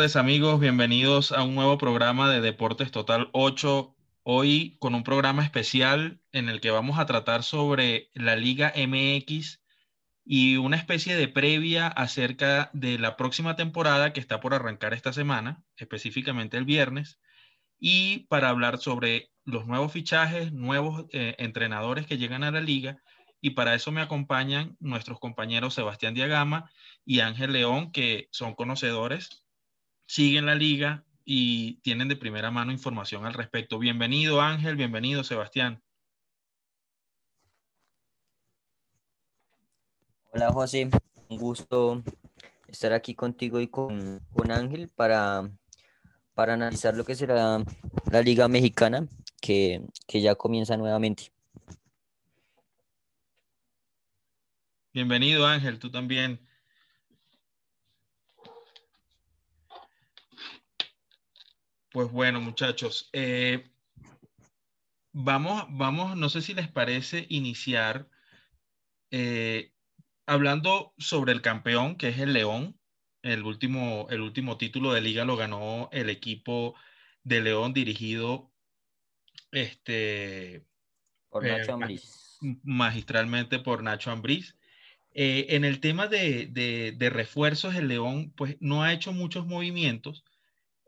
amigos, 0.00 0.58
bienvenidos 0.58 1.30
a 1.30 1.42
un 1.42 1.54
nuevo 1.54 1.76
programa 1.76 2.30
de 2.30 2.40
Deportes 2.40 2.90
Total 2.90 3.28
8. 3.32 3.94
Hoy 4.22 4.78
con 4.78 4.94
un 4.94 5.04
programa 5.04 5.44
especial 5.44 6.22
en 6.32 6.48
el 6.48 6.62
que 6.62 6.70
vamos 6.70 6.98
a 6.98 7.04
tratar 7.04 7.42
sobre 7.42 8.08
la 8.14 8.34
Liga 8.34 8.72
MX 8.74 9.60
y 10.24 10.56
una 10.56 10.78
especie 10.78 11.16
de 11.16 11.28
previa 11.28 11.86
acerca 11.86 12.70
de 12.72 12.98
la 12.98 13.18
próxima 13.18 13.56
temporada 13.56 14.14
que 14.14 14.20
está 14.20 14.40
por 14.40 14.54
arrancar 14.54 14.94
esta 14.94 15.12
semana, 15.12 15.62
específicamente 15.76 16.56
el 16.56 16.64
viernes, 16.64 17.20
y 17.78 18.20
para 18.28 18.48
hablar 18.48 18.78
sobre 18.78 19.30
los 19.44 19.66
nuevos 19.66 19.92
fichajes, 19.92 20.50
nuevos 20.50 21.08
eh, 21.12 21.34
entrenadores 21.36 22.06
que 22.06 22.16
llegan 22.16 22.42
a 22.42 22.50
la 22.50 22.62
liga. 22.62 23.02
Y 23.42 23.50
para 23.50 23.74
eso 23.74 23.92
me 23.92 24.00
acompañan 24.00 24.78
nuestros 24.80 25.20
compañeros 25.20 25.74
Sebastián 25.74 26.14
Diagama 26.14 26.70
y 27.04 27.20
Ángel 27.20 27.52
León, 27.52 27.92
que 27.92 28.28
son 28.32 28.54
conocedores 28.54 29.44
siguen 30.10 30.46
la 30.46 30.56
liga 30.56 31.04
y 31.24 31.74
tienen 31.82 32.08
de 32.08 32.16
primera 32.16 32.50
mano 32.50 32.72
información 32.72 33.26
al 33.26 33.32
respecto. 33.32 33.78
Bienvenido 33.78 34.40
Ángel, 34.40 34.74
bienvenido 34.74 35.22
Sebastián. 35.22 35.80
Hola 40.32 40.50
José, 40.50 40.90
un 41.28 41.38
gusto 41.38 42.02
estar 42.66 42.92
aquí 42.92 43.14
contigo 43.14 43.60
y 43.60 43.68
con, 43.68 44.20
Ángel 44.50 44.88
para, 44.88 45.48
para 46.34 46.54
analizar 46.54 46.96
lo 46.96 47.04
que 47.04 47.14
será 47.14 47.62
la 48.10 48.22
Liga 48.22 48.48
Mexicana 48.48 49.06
que, 49.40 49.80
que 50.08 50.20
ya 50.20 50.34
comienza 50.34 50.76
nuevamente. 50.76 51.30
Bienvenido 54.92 55.46
Ángel, 55.46 55.78
tú 55.78 55.88
también. 55.88 56.49
Pues 61.92 62.08
bueno, 62.12 62.40
muchachos, 62.40 63.10
eh, 63.12 63.68
vamos, 65.12 65.64
vamos, 65.70 66.16
no 66.16 66.28
sé 66.28 66.40
si 66.40 66.54
les 66.54 66.68
parece 66.68 67.26
iniciar 67.28 68.08
eh, 69.10 69.72
hablando 70.24 70.94
sobre 70.98 71.32
el 71.32 71.42
campeón, 71.42 71.96
que 71.96 72.08
es 72.08 72.18
el 72.18 72.32
León. 72.32 72.78
El 73.22 73.42
último, 73.42 74.06
el 74.10 74.20
último 74.20 74.56
título 74.56 74.92
de 74.92 75.00
liga 75.00 75.24
lo 75.24 75.36
ganó 75.36 75.88
el 75.92 76.10
equipo 76.10 76.76
de 77.24 77.40
León 77.40 77.74
dirigido 77.74 78.52
este, 79.50 80.64
por 81.28 81.44
Nacho 81.44 81.76
eh, 81.88 82.00
magistralmente 82.62 83.58
por 83.58 83.82
Nacho 83.82 84.12
Ambriz. 84.12 84.56
en 85.12 85.64
el 85.64 85.80
tema 85.80 86.06
de, 86.06 86.46
de, 86.96 87.10
refuerzos, 87.10 87.74
el 87.74 87.88
León 87.88 88.32
pues 88.36 88.56
no 88.60 88.84
ha 88.84 88.92
hecho 88.92 89.12
muchos 89.12 89.44
movimientos, 89.44 90.24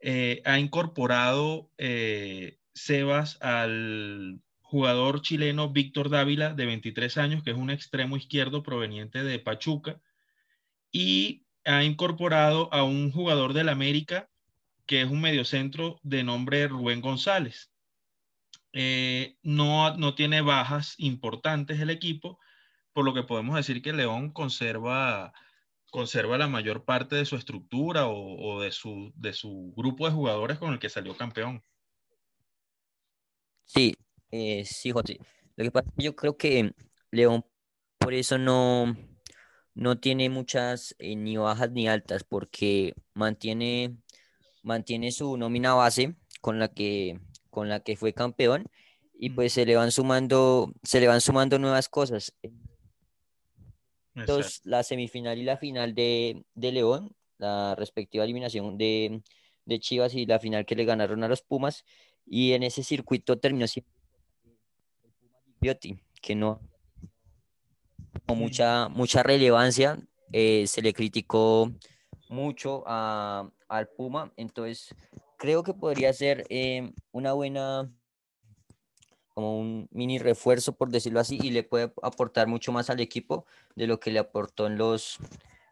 eh, 0.03 0.43
ha 0.45 0.59
incorporado 0.59 1.71
eh, 1.79 2.59
Sebas 2.75 3.41
al 3.41 4.43
jugador 4.61 5.23
chileno 5.23 5.71
Víctor 5.71 6.11
Dávila, 6.11 6.55
de 6.55 6.67
23 6.67 7.19
años, 7.19 7.43
que 7.45 7.53
es 7.53 7.57
un 7.57 7.71
extremo 7.71 8.17
izquierdo 8.17 8.65
proveniente 8.65 9.23
de 9.23 9.39
Pachuca, 9.39 10.01
y 10.91 11.45
ha 11.65 11.85
incorporado 11.85 12.69
a 12.73 12.83
un 12.83 13.13
jugador 13.13 13.53
del 13.53 13.69
América, 13.69 14.29
que 14.87 15.03
es 15.03 15.09
un 15.09 15.21
mediocentro 15.21 16.01
de 16.03 16.25
nombre 16.25 16.67
Rubén 16.67 17.01
González. 17.01 17.71
Eh, 18.73 19.37
no, 19.43 19.97
no 19.97 20.15
tiene 20.17 20.41
bajas 20.41 20.95
importantes 20.99 21.79
el 21.79 21.91
equipo, 21.91 22.41
por 22.93 23.05
lo 23.05 23.15
que 23.15 23.23
podemos 23.23 23.55
decir 23.55 23.83
que 23.83 23.93
León 23.93 24.33
conserva 24.33 25.33
conserva 25.93 26.39
la 26.39 26.49
mayor 26.49 26.85
parte 26.87 27.17
de 27.17 27.27
su 27.27 27.37
estructura 27.37 28.09
o, 28.09 28.61
de, 28.63 28.73
su, 28.73 29.13
de 29.15 29.35
su 29.35 29.75
grupo 29.77 30.07
de 30.07 30.15
jugadores 30.15 30.59
con 30.59 30.73
el 30.73 30.79
que 30.79 30.89
salió 30.89 31.15
campeón. 31.15 31.63
Sí, 33.67 33.95
eh, 34.31 34.65
sí, 34.65 34.91
José. 34.91 35.19
Lo 35.55 35.65
que 35.65 35.71
pasa 35.71 35.89
es 35.91 35.95
que 35.95 36.05
yo 36.05 36.17
creo 36.17 36.39
que 36.39 36.75
León 37.11 37.45
por 37.99 38.15
eso 38.15 38.39
no, 38.39 38.97
no 39.75 40.01
tiene 40.01 40.31
muchas 40.31 40.97
eh, 40.99 41.15
ni 41.15 41.37
bajas 41.37 41.71
ni 41.71 41.87
altas, 41.89 42.25
porque 42.25 42.95
mantiene, 43.13 43.99
mantiene 44.63 45.13
su 45.13 45.37
nómina 45.37 45.75
base 45.75 46.17
con 46.41 46.59
la 46.59 46.69
que, 46.69 47.21
con 47.51 47.69
la 47.69 47.81
que 47.81 47.97
fue 47.97 48.15
campeón 48.15 48.65
y 49.13 49.29
pues 49.29 49.53
se 49.53 49.67
le 49.67 49.77
van 49.77 49.93
sumando, 49.93 50.73
se 50.83 51.01
le 51.01 51.07
van 51.07 51.21
sumando 51.21 51.59
nuevas 51.59 51.91
cosas 51.91 52.33
la 54.65 54.83
semifinal 54.83 55.39
y 55.39 55.45
la 55.45 55.57
final 55.57 55.95
de, 55.95 56.45
León, 56.55 57.15
la 57.39 57.75
respectiva 57.75 58.25
eliminación 58.25 58.79
de, 58.79 59.23
Chivas 59.79 60.15
y 60.15 60.27
la 60.27 60.39
final 60.39 60.67
que 60.67 60.77
le 60.77 60.85
ganaron 60.85 61.23
a 61.25 61.29
los 61.29 61.43
Pumas. 61.43 61.85
Y 62.27 62.53
en 62.53 62.63
ese 62.63 62.83
circuito 62.83 63.39
terminó 63.39 63.67
Puma 63.67 63.85
que 66.21 66.35
no 66.35 66.61
con 68.27 68.39
mucha, 68.39 68.89
mucha 68.89 69.23
relevancia. 69.23 69.99
Eh, 70.33 70.67
se 70.67 70.83
le 70.83 70.93
criticó 70.93 71.71
mucho 72.29 72.85
al 72.87 73.89
Puma. 73.97 74.33
Entonces, 74.37 74.95
creo 75.39 75.63
que 75.63 75.75
podría 75.75 76.13
ser 76.13 76.45
eh, 76.49 76.93
una 77.11 77.33
buena 77.33 77.91
como 79.35 79.59
un 79.59 79.89
mini 79.91 80.19
refuerzo, 80.19 80.75
por 80.75 80.91
decirlo 80.91 81.21
así, 81.21 81.39
y 81.43 81.51
le 81.51 81.63
puede 81.63 81.93
aportar 82.03 82.47
mucho 82.47 82.73
más 82.73 82.91
al 82.91 83.01
equipo 83.01 83.47
de 83.75 83.87
lo 83.87 83.99
que 84.01 84.11
le 84.11 84.19
aportó 84.19 84.67
en 84.67 84.77
los, 84.77 85.19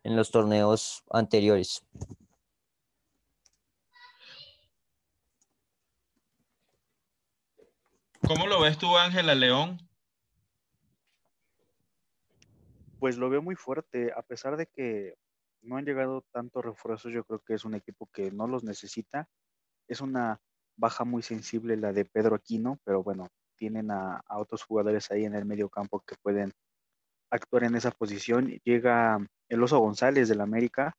en 0.02 0.16
los 0.16 0.30
torneos 0.30 1.04
anteriores. 1.10 1.84
¿Cómo 8.26 8.46
lo 8.46 8.60
ves 8.60 8.78
tú, 8.78 8.96
Ángela 8.96 9.34
León? 9.34 9.78
Pues 12.98 13.16
lo 13.16 13.30
veo 13.30 13.42
muy 13.42 13.56
fuerte, 13.56 14.12
a 14.14 14.22
pesar 14.22 14.56
de 14.56 14.66
que 14.66 15.14
no 15.62 15.76
han 15.76 15.84
llegado 15.84 16.22
tantos 16.30 16.64
refuerzos, 16.64 17.12
yo 17.12 17.24
creo 17.24 17.40
que 17.40 17.54
es 17.54 17.64
un 17.64 17.74
equipo 17.74 18.08
que 18.12 18.30
no 18.30 18.46
los 18.46 18.62
necesita. 18.62 19.28
Es 19.88 20.00
una 20.00 20.40
baja 20.76 21.04
muy 21.04 21.22
sensible 21.22 21.76
la 21.76 21.92
de 21.92 22.04
Pedro 22.04 22.36
Aquino, 22.36 22.78
pero 22.84 23.02
bueno, 23.02 23.28
tienen 23.60 23.90
a, 23.90 24.24
otros 24.30 24.62
jugadores 24.64 25.10
ahí 25.10 25.26
en 25.26 25.34
el 25.34 25.44
medio 25.44 25.68
campo 25.68 26.00
que 26.00 26.16
pueden 26.22 26.50
actuar 27.30 27.64
en 27.64 27.76
esa 27.76 27.90
posición. 27.90 28.48
Llega 28.64 29.18
el 29.50 29.62
Oso 29.62 29.78
González 29.78 30.30
del 30.30 30.40
América. 30.40 30.96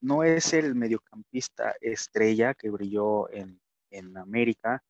No 0.00 0.24
es 0.24 0.52
el 0.52 0.74
mediocampista 0.74 1.76
estrella 1.80 2.54
que 2.54 2.70
brilló 2.70 3.30
en, 3.30 3.60
América. 4.16 4.82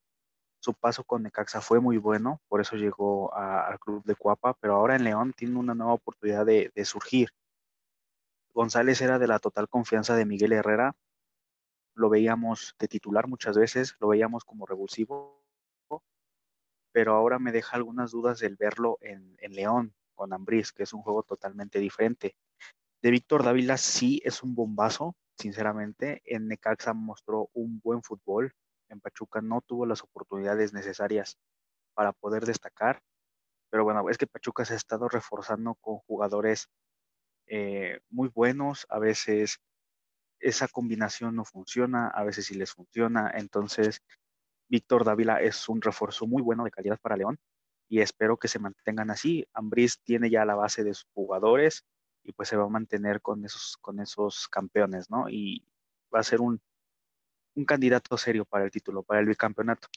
Su 0.61 0.73
paso 0.75 1.05
con 1.05 1.25
Necaxa 1.25 1.61
fue 1.61 1.81
muy 1.81 1.99
bueno, 1.99 2.41
por 2.49 2.61
eso 2.61 2.77
llegó 2.77 3.34
al 3.34 3.81
club 3.81 4.05
de 4.05 4.15
Cuapa, 4.15 4.55
pero 4.55 4.77
ahora 4.77 4.94
en 4.94 5.03
León 5.03 5.33
tiene 5.37 5.59
una 5.59 5.75
nueva 5.75 5.94
oportunidad 5.94 6.47
de, 6.47 6.71
de 6.73 6.84
surgir. 6.84 7.31
González 8.55 9.00
era 9.00 9.19
de 9.19 9.27
la 9.27 9.41
total 9.41 9.69
confianza 9.69 10.15
de 10.15 10.25
Miguel 10.25 10.53
Herrera. 10.53 10.94
Lo 11.94 12.09
veíamos 12.09 12.77
de 12.79 12.87
titular 12.87 13.27
muchas 13.27 13.59
veces, 13.59 13.97
lo 13.99 14.06
veíamos 14.06 14.44
como 14.44 14.65
revulsivo, 14.65 15.41
pero 16.92 17.14
ahora 17.14 17.38
me 17.38 17.53
deja 17.53 17.76
algunas 17.76 18.10
dudas 18.10 18.42
el 18.42 18.56
verlo 18.56 18.98
en, 19.00 19.36
León 19.50 19.94
con 20.14 20.32
Ambriz, 20.32 20.72
que 20.72 20.84
es 20.84 20.92
un 20.92 21.03
juego 21.03 21.22
totalmente 21.22 21.78
diferente. 21.78 22.36
De 23.03 23.10
Víctor 23.10 23.42
Dávila 23.42 23.76
sí 23.76 24.20
es 24.25 24.42
un 24.42 24.54
bombazo, 24.54 25.16
sinceramente. 25.37 26.22
En 26.25 26.46
Necaxa 26.46 26.93
mostró 26.93 27.50
un 27.55 27.81
buen 27.81 28.02
fútbol. 28.02 28.55
En 28.88 29.00
Pachuca 29.00 29.40
no 29.40 29.62
tuvo 29.62 29.87
las 29.87 30.02
oportunidades 30.02 30.72
necesarias 30.72 31.38
para 31.94 32.12
poder 32.12 32.44
destacar. 32.44 33.02
Pero 33.70 33.84
bueno, 33.84 34.08
es 34.11 34.19
que 34.19 34.26
Pachuca 34.26 34.64
se 34.64 34.75
ha 34.75 34.76
estado 34.76 35.08
reforzando 35.08 35.75
con 35.76 35.96
jugadores 35.99 36.69
eh, 37.46 38.00
muy 38.11 38.28
buenos. 38.28 38.87
A 38.90 38.99
veces 38.99 39.58
esa 40.38 40.69
combinación 40.69 41.34
no 41.37 41.44
funciona, 41.44 42.08
a 42.08 42.22
veces 42.22 42.46
sí 42.46 42.55
les 42.55 42.72
funciona. 42.72 43.32
Entonces, 43.34 44.02
Víctor 44.72 45.04
Dávila 45.04 45.42
es 45.42 45.69
un 45.69 45.82
refuerzo 45.82 46.26
muy 46.26 46.40
bueno 46.40 46.64
de 46.64 46.70
calidad 46.70 46.98
para 46.98 47.19
León 47.19 47.38
y 47.90 48.00
espero 48.00 48.38
que 48.38 48.48
se 48.48 48.58
mantengan 48.58 49.10
así. 49.10 49.46
Ambriz 49.52 50.00
tiene 50.02 50.30
ya 50.30 50.46
la 50.46 50.54
base 50.54 50.82
de 50.82 50.94
sus 50.94 51.10
jugadores 51.12 51.84
y 52.24 52.32
pues 52.32 52.48
se 52.48 52.56
va 52.56 52.64
a 52.64 52.69
mantener 52.70 53.20
con 53.20 53.44
esos, 53.44 53.76
con 53.82 54.00
esos 54.00 54.48
campeones, 54.48 55.10
¿no? 55.10 55.28
Y 55.28 55.62
va 56.12 56.20
a 56.20 56.22
ser 56.22 56.40
un, 56.40 56.58
candidato 57.66 58.16
serio 58.16 58.46
para 58.46 58.64
el 58.64 58.70
título, 58.70 59.02
para 59.02 59.20
el 59.20 59.26
bicampeonato. 59.26 59.88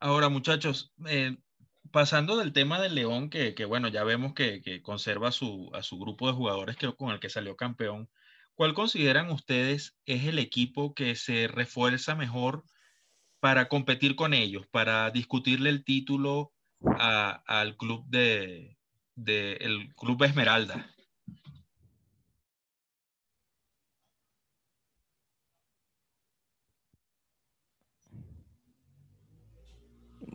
Ahora, 0.00 0.28
muchachos, 0.28 0.92
eh, 1.06 1.38
pasando 1.90 2.36
del 2.36 2.52
tema 2.52 2.78
del 2.78 2.94
León, 2.94 3.30
que, 3.30 3.54
bueno, 3.64 3.88
ya 3.88 4.04
vemos 4.04 4.34
que, 4.34 4.82
conserva 4.82 5.32
su, 5.32 5.70
a 5.72 5.82
su 5.82 5.98
grupo 5.98 6.26
de 6.26 6.34
jugadores 6.34 6.76
que, 6.76 6.94
con 6.94 7.12
el 7.12 7.20
que 7.20 7.30
salió 7.30 7.56
campeón, 7.56 8.10
¿cuál 8.52 8.74
consideran 8.74 9.30
ustedes 9.30 9.96
es 10.04 10.24
el 10.26 10.38
equipo 10.38 10.92
que 10.92 11.16
se 11.16 11.48
refuerza 11.48 12.14
mejor 12.14 12.64
para 13.40 13.68
competir 13.68 14.16
con 14.16 14.34
ellos, 14.34 14.66
para 14.66 15.10
discutirle 15.10 15.70
el 15.70 15.84
título 15.84 16.52
a, 16.84 17.42
al 17.46 17.76
club 17.76 18.04
de, 18.08 18.76
el 19.16 19.94
club 19.94 20.22
Esmeralda. 20.24 20.86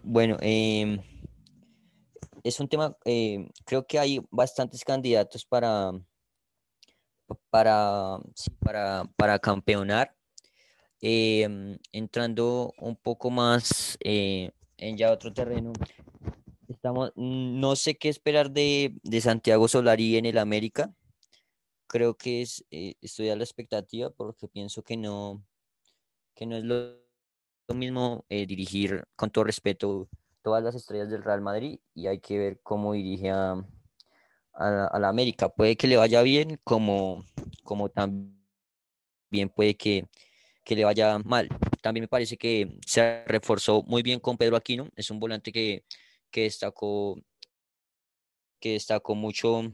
Bueno, 0.06 0.38
em, 0.42 1.00
es 2.44 2.60
un 2.60 2.68
tema, 2.68 2.96
em, 3.06 3.50
creo 3.66 3.86
que 3.88 4.00
hay 4.00 4.20
bastantes 4.32 4.84
candidatos 4.84 5.46
para, 5.46 5.92
para, 7.50 8.18
para, 8.60 9.06
para 9.16 9.40
campeonar. 9.40 10.16
Em, 11.06 11.78
entrando 11.92 12.74
un 12.78 12.96
poco 12.96 13.30
más 13.30 13.98
eh, 14.06 14.52
en 14.78 14.96
ya 14.96 15.12
otro 15.12 15.34
terreno, 15.34 15.74
estamos, 16.70 17.12
no 17.18 17.76
sé 17.76 17.96
qué 17.96 18.08
esperar 18.08 18.52
de, 18.52 18.96
de 19.04 19.20
Santiago 19.20 19.68
Solari 19.68 20.16
en 20.16 20.26
el 20.26 20.38
América. 20.38 20.94
Creo 21.88 22.16
que 22.16 22.42
es, 22.42 22.64
eh, 22.72 22.96
estoy 23.02 23.28
a 23.28 23.36
la 23.36 23.44
expectativa 23.44 24.12
porque 24.12 24.48
pienso 24.48 24.82
que 24.82 24.96
no, 24.96 25.44
que 26.36 26.46
no 26.46 26.56
es 26.56 26.64
lo, 26.64 27.04
mismo 27.76 28.24
eh, 28.30 28.46
dirigir 28.46 29.04
con 29.18 29.30
todo 29.30 29.44
respeto 29.44 30.08
todas 30.42 30.64
las 30.64 30.74
estrellas 30.74 31.10
del 31.10 31.24
Real 31.24 31.42
Madrid 31.42 31.80
y 31.94 32.08
hay 32.08 32.20
que 32.20 32.38
ver 32.38 32.62
cómo 32.64 32.94
dirige 32.94 33.30
a, 33.30 33.62
a, 34.54 35.00
la 35.00 35.10
América. 35.10 35.50
Puede 35.50 35.76
que 35.76 35.88
le 35.88 35.98
vaya 35.98 36.22
bien 36.22 36.62
como, 36.64 37.26
como 37.66 37.90
también 37.90 38.40
puede 39.54 39.76
que, 39.76 40.08
que 40.64 40.76
le 40.76 40.86
vaya 40.86 41.20
mal. 41.20 41.50
También 41.82 42.04
me 42.04 42.08
parece 42.08 42.38
que 42.38 42.78
se 42.86 43.24
reforzó 43.26 43.84
muy 43.84 44.02
bien 44.02 44.20
con 44.20 44.38
Pedro 44.38 44.56
Aquino. 44.56 44.90
Es 44.96 45.12
un 45.12 45.20
volante 45.20 45.52
que, 45.52 45.84
que 46.32 46.44
destacó 46.44 47.18
que 48.60 48.72
destacó 48.74 49.14
mucho 49.14 49.74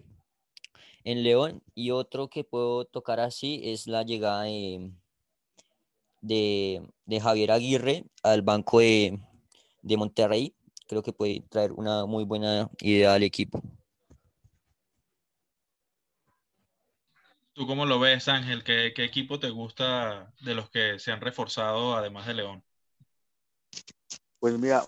en 1.03 1.23
León. 1.23 1.61
Y 1.75 1.91
otro 1.91 2.27
que 2.27 2.43
puedo 2.43 2.85
tocar 2.85 3.19
así 3.19 3.61
es 3.63 3.85
la 3.85 4.03
llegada 4.03 4.43
de, 4.43 4.91
de, 6.21 7.19
Javier 7.21 7.51
Aguirre 7.51 8.05
al 8.23 8.41
banco 8.41 8.79
de, 8.79 9.19
de 9.83 9.97
Monterrey. 9.97 10.55
Creo 10.87 11.03
que 11.03 11.13
puede 11.13 11.41
traer 11.49 11.71
una 11.71 12.07
muy 12.07 12.23
buena 12.23 12.69
idea 12.81 13.13
al 13.13 13.21
equipo. 13.21 13.61
¿Tú 17.59 17.67
cómo 17.67 17.85
lo 17.85 17.99
ves, 17.99 18.29
Ángel? 18.29 18.63
¿Qué, 18.63 18.93
equipo 19.03 19.37
te 19.37 19.49
gusta 19.49 20.33
de 20.39 20.55
los 20.55 20.69
que 20.69 20.97
se 20.97 21.11
han 21.11 21.19
reforzado 21.19 21.93
además 21.93 22.25
de 22.25 22.35
León? 22.35 22.63
Pues 24.39 24.57
mira, 24.57 24.87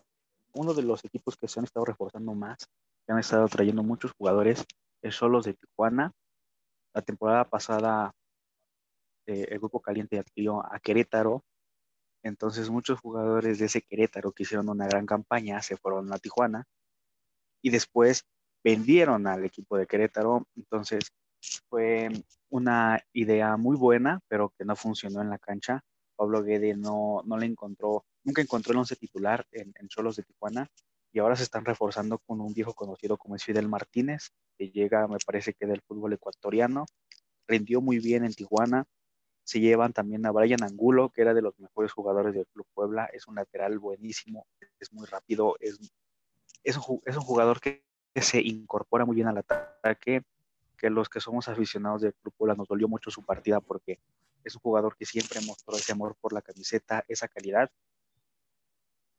uno 0.53 0.73
de 0.73 0.81
los 0.81 1.03
equipos 1.03 1.35
que 1.35 1.49
se 1.49 1.59
han 1.59 1.65
estado 1.65 1.83
reforzando 1.83 2.33
más, 2.33 2.69
que 3.05 3.11
han 3.11 3.19
estado 3.19 3.45
trayendo 3.49 3.83
muchos 3.83 4.13
jugadores, 4.13 4.65
es 5.01 5.15
Solos 5.15 5.43
de 5.43 5.53
Tijuana. 5.53 6.13
La 6.93 7.01
temporada 7.01 7.43
pasada 7.43 8.15
eh, 9.25 9.47
el 9.49 9.59
Grupo 9.59 9.81
Caliente 9.81 10.17
adquirió 10.17 10.65
a 10.65 10.79
Querétaro, 10.79 11.43
entonces 12.23 12.69
muchos 12.69 13.01
jugadores 13.01 13.59
de 13.59 13.65
ese 13.65 13.81
Querétaro 13.81 14.31
que 14.31 14.43
hicieron 14.43 14.69
una 14.69 14.87
gran 14.87 15.05
campaña 15.05 15.61
se 15.61 15.75
fueron 15.75 16.13
a 16.13 16.19
Tijuana 16.19 16.63
y 17.61 17.69
después 17.69 18.23
vendieron 18.63 19.27
al 19.27 19.43
equipo 19.43 19.75
de 19.75 19.87
Querétaro, 19.87 20.47
entonces 20.55 21.11
fue 21.69 22.09
una 22.49 23.03
idea 23.13 23.57
muy 23.57 23.75
buena, 23.77 24.21
pero 24.27 24.53
que 24.57 24.65
no 24.65 24.75
funcionó 24.75 25.21
en 25.21 25.29
la 25.29 25.39
cancha. 25.39 25.83
Pablo 26.15 26.43
Guede 26.43 26.75
no, 26.75 27.21
no 27.25 27.37
le 27.37 27.45
encontró, 27.45 28.05
nunca 28.23 28.41
encontró 28.41 28.71
el 28.73 28.79
once 28.79 28.95
titular 28.95 29.45
en, 29.51 29.73
Cholos 29.87 30.15
de 30.17 30.23
Tijuana 30.23 30.67
y 31.11 31.19
ahora 31.19 31.35
se 31.35 31.43
están 31.43 31.65
reforzando 31.65 32.19
con 32.19 32.39
un 32.41 32.53
viejo 32.53 32.73
conocido 32.73 33.17
como 33.17 33.35
es 33.35 33.43
Fidel 33.43 33.67
Martínez, 33.67 34.31
que 34.57 34.69
llega, 34.69 35.07
me 35.07 35.17
parece 35.25 35.53
que 35.53 35.65
del 35.65 35.81
fútbol 35.81 36.13
ecuatoriano, 36.13 36.85
rindió 37.47 37.81
muy 37.81 37.99
bien 37.99 38.23
en 38.23 38.33
Tijuana. 38.33 38.85
Se 39.43 39.59
llevan 39.59 39.91
también 39.91 40.25
a 40.25 40.31
Brian 40.31 40.63
Angulo, 40.63 41.09
que 41.09 41.23
era 41.23 41.33
de 41.33 41.41
los 41.41 41.59
mejores 41.59 41.91
jugadores 41.91 42.33
del 42.33 42.47
Club 42.47 42.67
Puebla, 42.73 43.09
es 43.11 43.27
un 43.27 43.35
lateral 43.35 43.79
buenísimo, 43.79 44.45
es 44.79 44.93
muy 44.93 45.05
rápido, 45.07 45.55
es, 45.59 45.79
es, 46.63 46.77
un, 46.77 47.01
es 47.05 47.17
un 47.17 47.23
jugador 47.23 47.59
que 47.59 47.83
se 48.15 48.39
incorpora 48.39 49.05
muy 49.05 49.15
bien 49.15 49.27
al 49.27 49.39
ataque, 49.39 50.23
que 50.81 50.89
los 50.89 51.09
que 51.09 51.19
somos 51.19 51.47
aficionados 51.47 52.01
del 52.01 52.15
Club 52.15 52.57
nos 52.57 52.67
dolió 52.67 52.87
mucho 52.87 53.11
su 53.11 53.23
partida 53.23 53.61
porque 53.61 53.99
es 54.43 54.55
un 54.55 54.61
jugador 54.61 54.97
que 54.97 55.05
siempre 55.05 55.39
mostró 55.45 55.75
ese 55.75 55.91
amor 55.91 56.15
por 56.19 56.33
la 56.33 56.41
camiseta, 56.41 57.05
esa 57.07 57.27
calidad. 57.27 57.69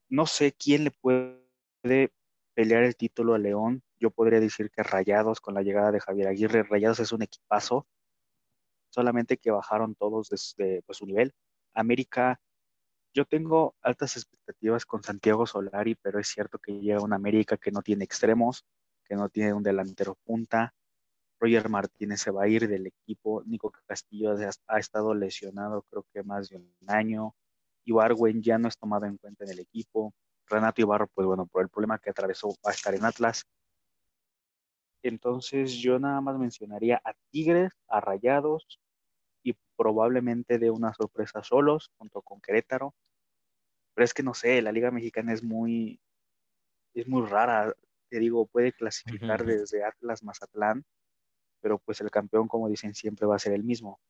No 0.08 0.26
sé 0.26 0.50
quién 0.50 0.82
le 0.82 0.90
puede 0.90 2.10
pelear 2.54 2.82
el 2.82 2.96
título 2.96 3.34
a 3.34 3.38
León. 3.38 3.84
Yo 4.00 4.10
podría 4.10 4.40
decir 4.40 4.72
que 4.72 4.82
Rayados 4.82 5.40
con 5.40 5.54
la 5.54 5.62
llegada 5.62 5.92
de 5.92 6.00
Javier 6.00 6.26
Aguirre, 6.26 6.64
Rayados 6.64 6.98
es 6.98 7.12
un 7.12 7.22
equipazo, 7.22 7.86
solamente 8.90 9.36
que 9.36 9.52
bajaron 9.52 9.94
todos 9.94 10.30
desde 10.30 10.82
pues, 10.82 10.98
su 10.98 11.06
nivel. 11.06 11.32
América, 11.74 12.40
yo 13.14 13.24
tengo 13.24 13.76
altas 13.82 14.16
expectativas 14.16 14.84
con 14.84 15.04
Santiago 15.04 15.46
Solari, 15.46 15.94
pero 15.94 16.18
es 16.18 16.26
cierto 16.26 16.58
que 16.58 16.72
llega 16.80 17.04
una 17.04 17.14
América 17.14 17.56
que 17.56 17.70
no 17.70 17.82
tiene 17.82 18.02
extremos, 18.02 18.66
que 19.04 19.14
no 19.14 19.28
tiene 19.28 19.52
un 19.52 19.62
delantero 19.62 20.16
punta, 20.24 20.74
Roger 21.42 21.68
Martínez 21.68 22.20
se 22.20 22.30
va 22.30 22.44
a 22.44 22.48
ir 22.48 22.68
del 22.68 22.86
equipo, 22.86 23.42
Nico 23.44 23.72
Castillo 23.84 24.36
ha 24.68 24.78
estado 24.78 25.12
lesionado 25.12 25.82
creo 25.90 26.06
que 26.12 26.22
más 26.22 26.48
de 26.48 26.58
un 26.58 26.72
año, 26.86 27.34
Ibarwen 27.84 28.40
ya 28.42 28.58
no 28.58 28.68
es 28.68 28.78
tomado 28.78 29.06
en 29.06 29.16
cuenta 29.16 29.42
en 29.44 29.50
el 29.50 29.58
equipo, 29.58 30.14
Renato 30.46 30.80
Ibarro, 30.80 31.08
pues 31.08 31.26
bueno, 31.26 31.46
por 31.46 31.62
el 31.62 31.68
problema 31.68 31.98
que 31.98 32.10
atravesó 32.10 32.50
va 32.64 32.70
a 32.70 32.74
estar 32.74 32.94
en 32.94 33.04
Atlas. 33.04 33.44
Entonces 35.02 35.72
yo 35.72 35.98
nada 35.98 36.20
más 36.20 36.38
mencionaría 36.38 37.02
a 37.04 37.12
Tigres, 37.30 37.72
a 37.88 38.00
Rayados 38.00 38.78
y 39.42 39.56
probablemente 39.76 40.60
de 40.60 40.70
una 40.70 40.94
sorpresa 40.94 41.42
solos 41.42 41.90
junto 41.98 42.22
con 42.22 42.40
Querétaro. 42.40 42.94
Pero 43.94 44.04
es 44.04 44.14
que 44.14 44.22
no 44.22 44.34
sé, 44.34 44.62
la 44.62 44.70
Liga 44.70 44.92
Mexicana 44.92 45.32
es 45.32 45.42
muy, 45.42 46.00
es 46.94 47.08
muy 47.08 47.26
rara. 47.26 47.74
Te 48.08 48.20
digo, 48.20 48.46
puede 48.46 48.72
clasificar 48.72 49.44
desde 49.44 49.82
Atlas 49.84 50.22
Mazatlán 50.22 50.84
pero 51.62 51.78
pues 51.78 52.00
el 52.00 52.10
campeón, 52.10 52.48
como 52.48 52.68
dicen, 52.68 52.94
siempre 52.94 53.26
va 53.26 53.36
a 53.36 53.38
ser 53.38 53.52
el 53.52 53.62
mismo. 53.62 54.00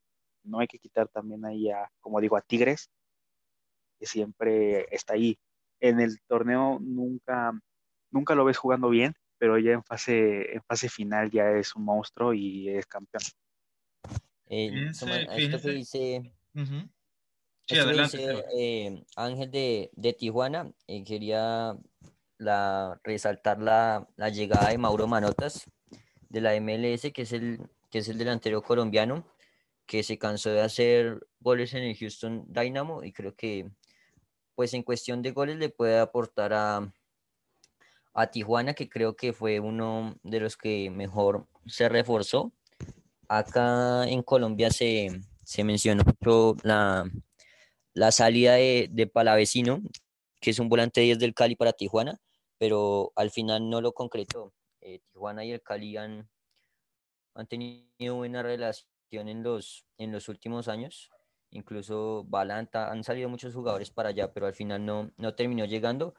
No 0.42 0.58
hay 0.58 0.66
que 0.66 0.78
quitar 0.78 1.06
también 1.08 1.44
ahí 1.44 1.70
a, 1.70 1.88
como 2.00 2.20
digo, 2.20 2.36
a 2.36 2.40
Tigres, 2.40 2.90
que 4.00 4.06
siempre 4.06 4.86
está 4.90 5.14
ahí. 5.14 5.38
En 5.78 6.00
el 6.00 6.20
torneo 6.22 6.78
nunca, 6.80 7.52
nunca 8.10 8.34
lo 8.34 8.44
ves 8.44 8.56
jugando 8.56 8.88
bien, 8.88 9.14
pero 9.38 9.58
ya 9.58 9.72
en 9.72 9.84
fase, 9.84 10.54
en 10.54 10.62
fase 10.62 10.88
final 10.88 11.30
ya 11.30 11.50
es 11.52 11.76
un 11.76 11.84
monstruo 11.84 12.32
y 12.32 12.68
es 12.70 12.86
campeón. 12.86 13.22
esto 15.36 15.60
que 15.60 15.70
dice, 15.70 16.32
eh, 18.54 19.04
Ángel 19.16 19.50
de, 19.50 19.90
de 19.94 20.12
Tijuana, 20.12 20.72
eh, 20.86 21.04
quería 21.04 21.76
la, 22.38 23.00
resaltar 23.04 23.60
la, 23.60 24.08
la 24.16 24.28
llegada 24.30 24.70
de 24.70 24.78
Mauro 24.78 25.06
Manotas, 25.06 25.70
de 26.32 26.40
la 26.40 26.58
MLS, 26.60 27.12
que 27.12 27.22
es 27.22 27.32
el, 27.32 27.60
que 27.90 27.98
es 27.98 28.08
el 28.08 28.18
delantero 28.18 28.62
colombiano, 28.62 29.24
que 29.86 30.02
se 30.02 30.18
cansó 30.18 30.50
de 30.50 30.62
hacer 30.62 31.26
goles 31.40 31.74
en 31.74 31.82
el 31.82 31.96
Houston 31.96 32.46
Dynamo 32.48 33.04
y 33.04 33.12
creo 33.12 33.34
que 33.34 33.70
pues 34.54 34.72
en 34.74 34.82
cuestión 34.82 35.22
de 35.22 35.32
goles 35.32 35.58
le 35.58 35.68
puede 35.68 35.98
aportar 35.98 36.52
a, 36.54 36.92
a 38.14 38.26
Tijuana, 38.28 38.74
que 38.74 38.88
creo 38.88 39.14
que 39.14 39.32
fue 39.34 39.60
uno 39.60 40.16
de 40.22 40.40
los 40.40 40.56
que 40.56 40.90
mejor 40.90 41.46
se 41.66 41.88
reforzó. 41.88 42.52
Acá 43.28 44.04
en 44.08 44.22
Colombia 44.22 44.70
se, 44.70 45.20
se 45.44 45.64
mencionó 45.64 46.02
mucho 46.04 46.56
la, 46.62 47.10
la 47.92 48.12
salida 48.12 48.54
de, 48.54 48.88
de, 48.90 49.06
Palavecino, 49.06 49.82
que 50.40 50.50
es 50.50 50.58
un 50.58 50.68
volante 50.68 51.02
10 51.02 51.18
del 51.18 51.34
Cali 51.34 51.56
para 51.56 51.72
Tijuana, 51.72 52.20
pero 52.58 53.12
al 53.16 53.30
final 53.30 53.68
no 53.68 53.80
lo 53.80 53.92
concretó. 53.92 54.52
Eh, 54.82 55.00
Tijuana 55.12 55.44
y 55.44 55.52
el 55.52 55.62
Cali 55.62 55.96
han, 55.96 56.28
tenido 57.48 58.16
buena 58.16 58.42
relación 58.42 59.28
en 59.28 59.42
los, 59.42 59.86
en 59.96 60.12
los 60.12 60.28
últimos 60.28 60.68
años. 60.68 61.10
Incluso 61.50 62.24
Balanta, 62.24 62.90
han 62.90 63.04
salido 63.04 63.28
muchos 63.28 63.54
jugadores 63.54 63.90
para 63.90 64.08
allá, 64.08 64.32
pero 64.32 64.46
al 64.46 64.54
final 64.54 64.84
no, 64.84 65.12
no 65.16 65.34
terminó 65.34 65.64
llegando. 65.64 66.14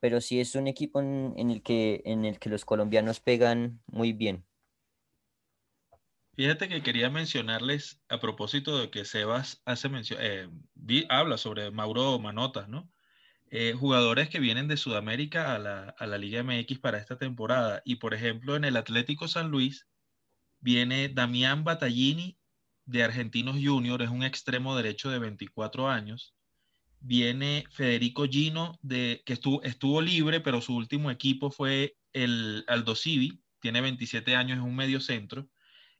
Pero 0.00 0.20
sí 0.20 0.40
es 0.40 0.54
un 0.54 0.66
equipo 0.66 1.00
en, 1.00 1.50
el 1.50 1.62
que, 1.62 2.02
en 2.04 2.24
el 2.24 2.38
que 2.38 2.50
los 2.50 2.64
colombianos 2.64 3.20
pegan 3.20 3.80
muy 3.86 4.12
bien. 4.12 4.44
Fíjate 6.34 6.68
que 6.68 6.82
quería 6.82 7.08
mencionarles 7.08 8.02
a 8.08 8.20
propósito 8.20 8.78
de 8.78 8.90
que 8.90 9.06
Sebas 9.06 9.62
hace 9.64 9.88
mención, 9.88 10.20
eh, 10.22 10.48
habla 11.08 11.38
sobre 11.38 11.70
Mauro 11.70 12.18
Manotas, 12.18 12.68
¿no? 12.68 12.90
Eh, 13.58 13.72
jugadores 13.72 14.28
que 14.28 14.38
vienen 14.38 14.68
de 14.68 14.76
Sudamérica 14.76 15.54
a 15.54 15.58
la, 15.58 15.94
a 15.98 16.06
la, 16.06 16.18
Liga 16.18 16.42
MX 16.42 16.78
para 16.78 16.98
esta 16.98 17.16
temporada. 17.16 17.80
Y 17.86 17.96
por 17.96 18.12
ejemplo, 18.12 18.54
en 18.54 18.64
el 18.66 18.76
Atlético 18.76 19.28
San 19.28 19.50
Luis 19.50 19.88
viene 20.60 21.08
Damián 21.08 21.64
Battaglini 21.64 22.36
de 22.84 23.02
Argentinos 23.02 23.56
Junior, 23.58 24.02
es 24.02 24.10
un 24.10 24.24
extremo 24.24 24.76
derecho 24.76 25.08
de 25.08 25.20
24 25.20 25.88
años. 25.88 26.34
Viene 27.00 27.64
Federico 27.70 28.26
Gino, 28.28 28.78
de, 28.82 29.22
que 29.24 29.32
estuvo, 29.32 29.62
estuvo 29.62 30.02
libre, 30.02 30.40
pero 30.40 30.60
su 30.60 30.76
último 30.76 31.10
equipo 31.10 31.50
fue 31.50 31.96
el 32.12 32.62
Aldo 32.68 32.94
Civi, 32.94 33.40
tiene 33.60 33.80
27 33.80 34.36
años, 34.36 34.58
es 34.58 34.64
un 34.64 34.76
medio 34.76 35.00
centro. 35.00 35.48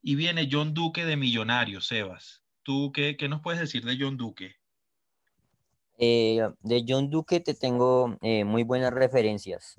Y 0.02 0.14
viene 0.14 0.50
John 0.52 0.74
Duque 0.74 1.06
de 1.06 1.16
Millonarios, 1.16 1.86
Sebas. 1.86 2.42
¿Tú 2.62 2.92
qué, 2.92 3.16
qué 3.16 3.30
nos 3.30 3.40
puedes 3.40 3.60
decir 3.60 3.82
de 3.82 3.96
John 3.98 4.18
Duque? 4.18 4.56
Eh, 5.98 6.46
de 6.60 6.84
John 6.86 7.08
Duque 7.10 7.40
te 7.40 7.54
tengo 7.54 8.16
eh, 8.20 8.44
muy 8.44 8.62
buenas 8.62 8.92
referencias. 8.92 9.76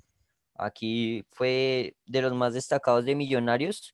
Aquí 0.56 1.24
fue 1.32 1.96
de 2.06 2.22
los 2.22 2.34
más 2.34 2.54
destacados 2.54 3.06
de 3.06 3.16
Millonarios. 3.16 3.94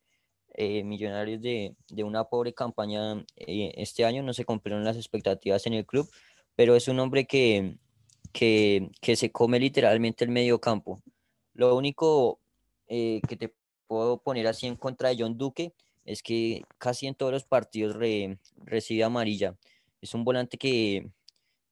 Eh, 0.56 0.84
millonarios 0.84 1.42
de, 1.42 1.75
de, 1.89 2.03
una 2.03 2.25
pobre 2.25 2.53
campaña 2.53 3.25
este 3.36 4.06
año, 4.06 4.22
no 4.22 4.34
se 4.34 4.46
cumplieron 4.46 4.84
las 4.84 4.98
expectativas 4.98 5.65
en 5.65 5.74
el 5.74 5.84
club, 5.84 6.08
pero 6.56 6.75
es 6.75 6.88
un 6.88 7.00
hombre 7.00 7.25
que, 7.25 7.80
que, 8.32 8.92
que 9.01 9.15
se 9.15 9.32
come 9.32 9.60
literalmente 9.60 10.24
el 10.24 10.30
medio 10.30 10.62
campo. 10.62 11.01
Lo 11.56 11.75
único 11.75 12.39
que 12.88 13.36
te 13.36 13.56
puedo 13.88 14.22
poner 14.22 14.46
así 14.46 14.68
en 14.68 14.75
contra 14.75 15.10
de 15.10 15.15
John 15.18 15.39
Duque 15.39 15.74
es 16.06 16.22
que 16.22 16.62
casi 16.77 17.08
en 17.08 17.15
todos 17.15 17.32
los 17.32 17.46
partidos 17.46 17.98
recibe 18.58 19.03
amarilla. 19.03 19.58
Es 20.01 20.13
un 20.13 20.24
volante 20.24 20.60
que, 20.60 21.10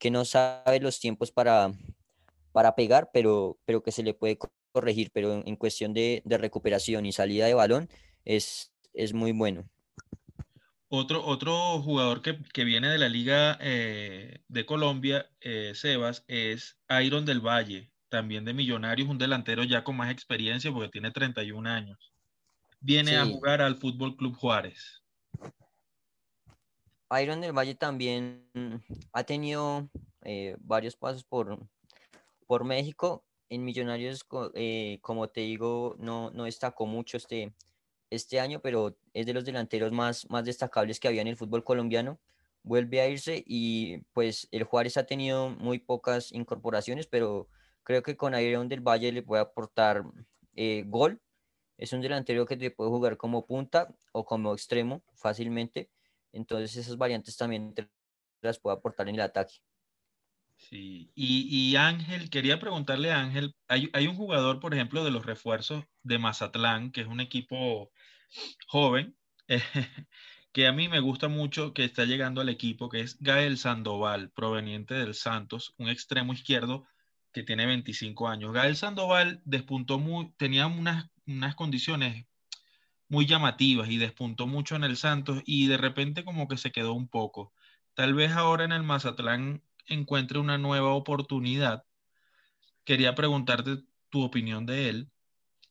que 0.01 0.09
no 0.09 0.25
sabe 0.25 0.79
los 0.79 0.99
tiempos 0.99 1.31
para, 1.31 1.71
para 2.51 2.73
pegar, 2.75 3.11
pero, 3.13 3.59
pero 3.65 3.83
que 3.83 3.91
se 3.91 4.01
le 4.01 4.15
puede 4.15 4.39
corregir, 4.71 5.11
pero 5.13 5.43
en, 5.45 5.55
cuestión 5.55 5.93
de, 5.93 6.23
recuperación 6.25 7.05
y 7.05 7.11
salida 7.11 7.45
de 7.45 7.53
balón 7.53 7.87
es, 8.25 8.73
es 8.95 9.13
muy 9.13 9.31
bueno. 9.31 9.69
Otro, 10.87 11.23
otro 11.23 11.79
jugador 11.83 12.23
que, 12.23 12.63
viene 12.63 12.89
de 12.89 12.97
la 12.97 13.09
Liga 13.09 13.59
eh, 13.61 14.39
de 14.47 14.65
Colombia, 14.65 15.29
eh, 15.39 15.73
Sebas, 15.75 16.25
es 16.27 16.79
Iron 17.03 17.23
del 17.23 17.39
Valle, 17.39 17.91
también 18.09 18.43
de 18.43 18.55
Millonarios, 18.55 19.07
un 19.07 19.19
delantero 19.19 19.63
ya 19.63 19.83
con 19.83 19.97
más 19.97 20.11
experiencia 20.11 20.71
porque 20.71 20.89
tiene 20.89 21.11
31 21.11 21.69
años. 21.69 22.11
Viene 22.79 23.17
a 23.17 23.25
jugar 23.27 23.61
al 23.61 23.77
Fútbol 23.77 24.17
Club 24.17 24.35
Juárez. 24.35 25.00
Iron 27.19 27.41
del 27.41 27.51
Valle 27.51 27.75
también 27.75 28.45
ha 29.11 29.23
tenido 29.23 29.89
eh, 30.23 30.55
varios 30.59 30.95
pasos 30.95 31.23
por, 31.23 31.59
por 32.47 32.63
México. 32.63 33.25
En 33.49 33.65
Millonarios, 33.65 34.25
eh, 34.53 34.99
como 35.01 35.27
te 35.27 35.41
digo, 35.41 35.97
no, 35.99 36.31
no 36.31 36.45
destacó 36.45 36.85
mucho 36.85 37.17
este, 37.17 37.53
este 38.09 38.39
año, 38.39 38.61
pero 38.61 38.95
es 39.13 39.25
de 39.25 39.33
los 39.33 39.43
delanteros 39.43 39.91
más, 39.91 40.29
más 40.29 40.45
destacables 40.45 40.99
que 41.01 41.09
había 41.09 41.21
en 41.21 41.27
el 41.27 41.35
fútbol 41.35 41.65
colombiano. 41.65 42.17
Vuelve 42.63 43.01
a 43.01 43.09
irse 43.09 43.43
y 43.45 43.97
pues 44.13 44.47
el 44.51 44.63
Juárez 44.63 44.95
ha 44.95 45.05
tenido 45.05 45.49
muy 45.49 45.79
pocas 45.79 46.31
incorporaciones, 46.31 47.07
pero 47.07 47.49
creo 47.83 48.03
que 48.03 48.15
con 48.15 48.39
Iron 48.39 48.69
del 48.69 48.81
Valle 48.81 49.11
le 49.11 49.23
puede 49.23 49.41
aportar 49.41 50.05
eh, 50.55 50.83
gol. 50.87 51.19
Es 51.77 51.91
un 51.91 51.99
delantero 51.99 52.45
que 52.45 52.55
te 52.55 52.71
puede 52.71 52.89
jugar 52.89 53.17
como 53.17 53.45
punta 53.45 53.93
o 54.13 54.23
como 54.23 54.53
extremo 54.53 55.01
fácilmente 55.13 55.89
entonces 56.33 56.75
esas 56.77 56.97
variantes 56.97 57.37
también 57.37 57.73
las 58.41 58.59
puedo 58.59 58.75
aportar 58.75 59.09
en 59.09 59.15
el 59.15 59.21
ataque. 59.21 59.55
Sí, 60.69 61.11
y, 61.15 61.75
Ángel, 61.75 62.29
quería 62.29 62.59
preguntarle 62.59 63.11
a 63.11 63.19
Ángel, 63.19 63.55
hay, 63.67 64.07
un 64.07 64.15
jugador, 64.15 64.59
por 64.59 64.73
ejemplo, 64.73 65.03
de 65.03 65.09
los 65.09 65.25
refuerzos 65.25 65.85
de 66.03 66.19
Mazatlán, 66.19 66.91
que 66.91 67.01
es 67.01 67.07
un 67.07 67.19
equipo 67.19 67.91
joven, 68.67 69.17
que 70.51 70.67
a 70.67 70.71
mí 70.71 70.87
me 70.87 70.99
gusta 70.99 71.27
mucho, 71.29 71.73
que 71.73 71.83
está 71.83 72.05
llegando 72.05 72.41
al 72.41 72.49
equipo, 72.49 72.89
que 72.89 73.01
es 73.01 73.17
Gael 73.19 73.57
Sandoval, 73.57 74.29
proveniente 74.31 74.93
del 74.93 75.15
Santos, 75.15 75.73
un 75.77 75.89
extremo 75.89 76.31
izquierdo 76.31 76.85
que 77.33 77.43
tiene 77.43 77.65
25 77.65 78.27
años. 78.27 78.53
Gael 78.53 78.75
Sandoval 78.75 79.41
despuntó 79.45 79.99
muy, 79.99 80.31
tenía 80.37 80.67
unas, 80.67 81.09
unas 81.25 81.55
condiciones 81.55 82.27
muy 83.11 83.25
llamativas 83.25 83.89
y 83.89 83.97
despuntó 83.97 84.47
mucho 84.47 84.77
en 84.77 84.85
el 84.85 84.95
Santos 84.95 85.43
y 85.45 85.67
de 85.67 85.75
repente 85.75 86.23
como 86.23 86.47
que 86.47 86.55
se 86.55 86.71
quedó 86.71 86.93
un 86.93 87.09
poco. 87.09 87.51
Tal 87.93 88.13
vez 88.13 88.31
ahora 88.31 88.63
en 88.63 88.71
el 88.71 88.83
Mazatlán 88.83 89.61
encuentre 89.85 90.39
una 90.39 90.57
nueva 90.57 90.93
oportunidad. 90.93 91.83
Quería 92.85 93.13
preguntarte 93.13 93.83
tu 94.09 94.23
opinión 94.23 94.65
de 94.65 94.87
él 94.87 95.11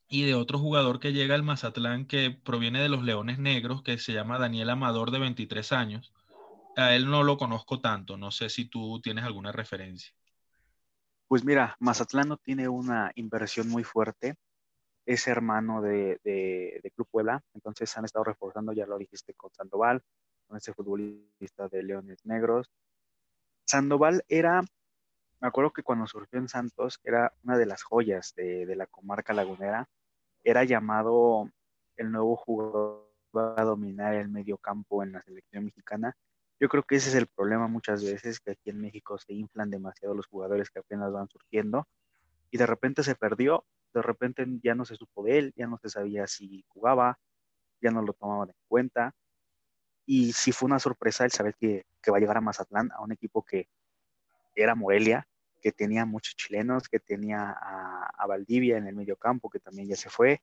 y 0.07 0.21
de 0.21 0.35
otro 0.35 0.59
jugador 0.59 0.99
que 0.99 1.13
llega 1.13 1.33
al 1.33 1.41
Mazatlán 1.41 2.05
que 2.05 2.29
proviene 2.29 2.79
de 2.79 2.89
los 2.89 3.01
Leones 3.01 3.39
Negros, 3.39 3.81
que 3.81 3.97
se 3.97 4.13
llama 4.13 4.37
Daniel 4.37 4.69
Amador 4.69 5.09
de 5.09 5.17
23 5.17 5.71
años. 5.71 6.13
A 6.77 6.93
él 6.93 7.09
no 7.09 7.23
lo 7.23 7.37
conozco 7.37 7.81
tanto, 7.81 8.17
no 8.17 8.29
sé 8.29 8.49
si 8.49 8.65
tú 8.65 9.01
tienes 9.01 9.25
alguna 9.25 9.51
referencia. 9.51 10.13
Pues 11.27 11.43
mira, 11.43 11.75
Mazatlán 11.79 12.27
no 12.27 12.37
tiene 12.37 12.69
una 12.69 13.11
inversión 13.15 13.67
muy 13.67 13.83
fuerte 13.83 14.35
es 15.13 15.27
hermano 15.27 15.81
de, 15.81 16.81
Club 16.95 17.07
Puebla, 17.09 17.43
entonces 17.53 17.95
han 17.97 18.05
estado 18.05 18.25
reforzando, 18.25 18.73
ya 18.73 18.85
lo 18.85 18.97
dijiste, 18.97 19.33
con 19.33 19.53
Sandoval, 19.53 20.01
con 20.47 20.57
ese 20.57 20.73
futbolista 20.73 21.67
de 21.69 21.83
Leones 21.83 22.25
Negros. 22.25 22.69
Sandoval 23.65 24.23
era, 24.27 24.61
me 25.39 25.47
acuerdo 25.47 25.71
que 25.71 25.83
cuando 25.83 26.07
surgió 26.07 26.39
en 26.39 26.47
Santos, 26.47 26.99
era 27.03 27.33
una 27.43 27.57
de 27.57 27.65
las 27.65 27.83
joyas 27.83 28.33
de, 28.35 28.75
la 28.75 28.85
comarca 28.87 29.33
lagunera, 29.33 29.87
era 30.43 30.63
llamado 30.63 31.49
el 31.97 32.11
nuevo 32.11 32.35
jugador 32.35 33.11
a 33.33 33.63
dominar 33.63 34.13
el 34.13 34.29
medio 34.29 34.57
campo 34.57 35.03
en 35.03 35.13
la 35.13 35.21
selección 35.21 35.65
mexicana. 35.65 36.17
Yo 36.59 36.69
creo 36.69 36.83
que 36.83 36.95
ese 36.95 37.09
es 37.09 37.15
el 37.15 37.27
problema 37.27 37.67
muchas 37.67 38.03
veces, 38.03 38.39
que 38.39 38.51
aquí 38.51 38.69
en 38.69 38.81
México 38.81 39.17
se 39.17 39.33
inflan 39.33 39.69
demasiado 39.69 40.13
los 40.13 40.27
jugadores 40.27 40.69
que 40.69 40.79
apenas 40.79 41.11
van 41.11 41.27
surgiendo 41.29 41.87
y 42.51 42.57
de 42.57 42.65
repente 42.65 43.03
se 43.03 43.15
perdió 43.15 43.65
de 43.93 44.01
repente 44.01 44.45
ya 44.63 44.75
no 44.75 44.85
se 44.85 44.95
supo 44.95 45.23
de 45.23 45.39
él, 45.39 45.53
ya 45.55 45.67
no 45.67 45.77
se 45.77 45.89
sabía 45.89 46.27
si 46.27 46.63
jugaba, 46.67 47.19
ya 47.81 47.91
no 47.91 48.01
lo 48.01 48.13
tomaban 48.13 48.49
en 48.49 48.55
cuenta. 48.67 49.15
Y 50.05 50.33
sí 50.33 50.51
fue 50.51 50.67
una 50.67 50.79
sorpresa 50.79 51.25
el 51.25 51.31
saber 51.31 51.55
que, 51.55 51.85
va 52.11 52.17
a 52.17 52.19
llegar 52.19 52.37
a 52.37 52.41
Mazatlán, 52.41 52.91
a 52.91 53.01
un 53.01 53.11
equipo 53.11 53.43
que 53.43 53.69
era 54.55 54.75
Morelia, 54.75 55.27
que 55.61 55.71
tenía 55.71 56.05
muchos 56.05 56.35
chilenos, 56.35 56.89
que 56.89 56.99
tenía 56.99 57.51
a, 57.51 58.27
Valdivia 58.27 58.77
en 58.77 58.87
el 58.87 58.95
medio 58.95 59.17
campo, 59.17 59.49
que 59.49 59.59
también 59.59 59.89
ya 59.89 59.95
se 59.95 60.09
fue, 60.09 60.41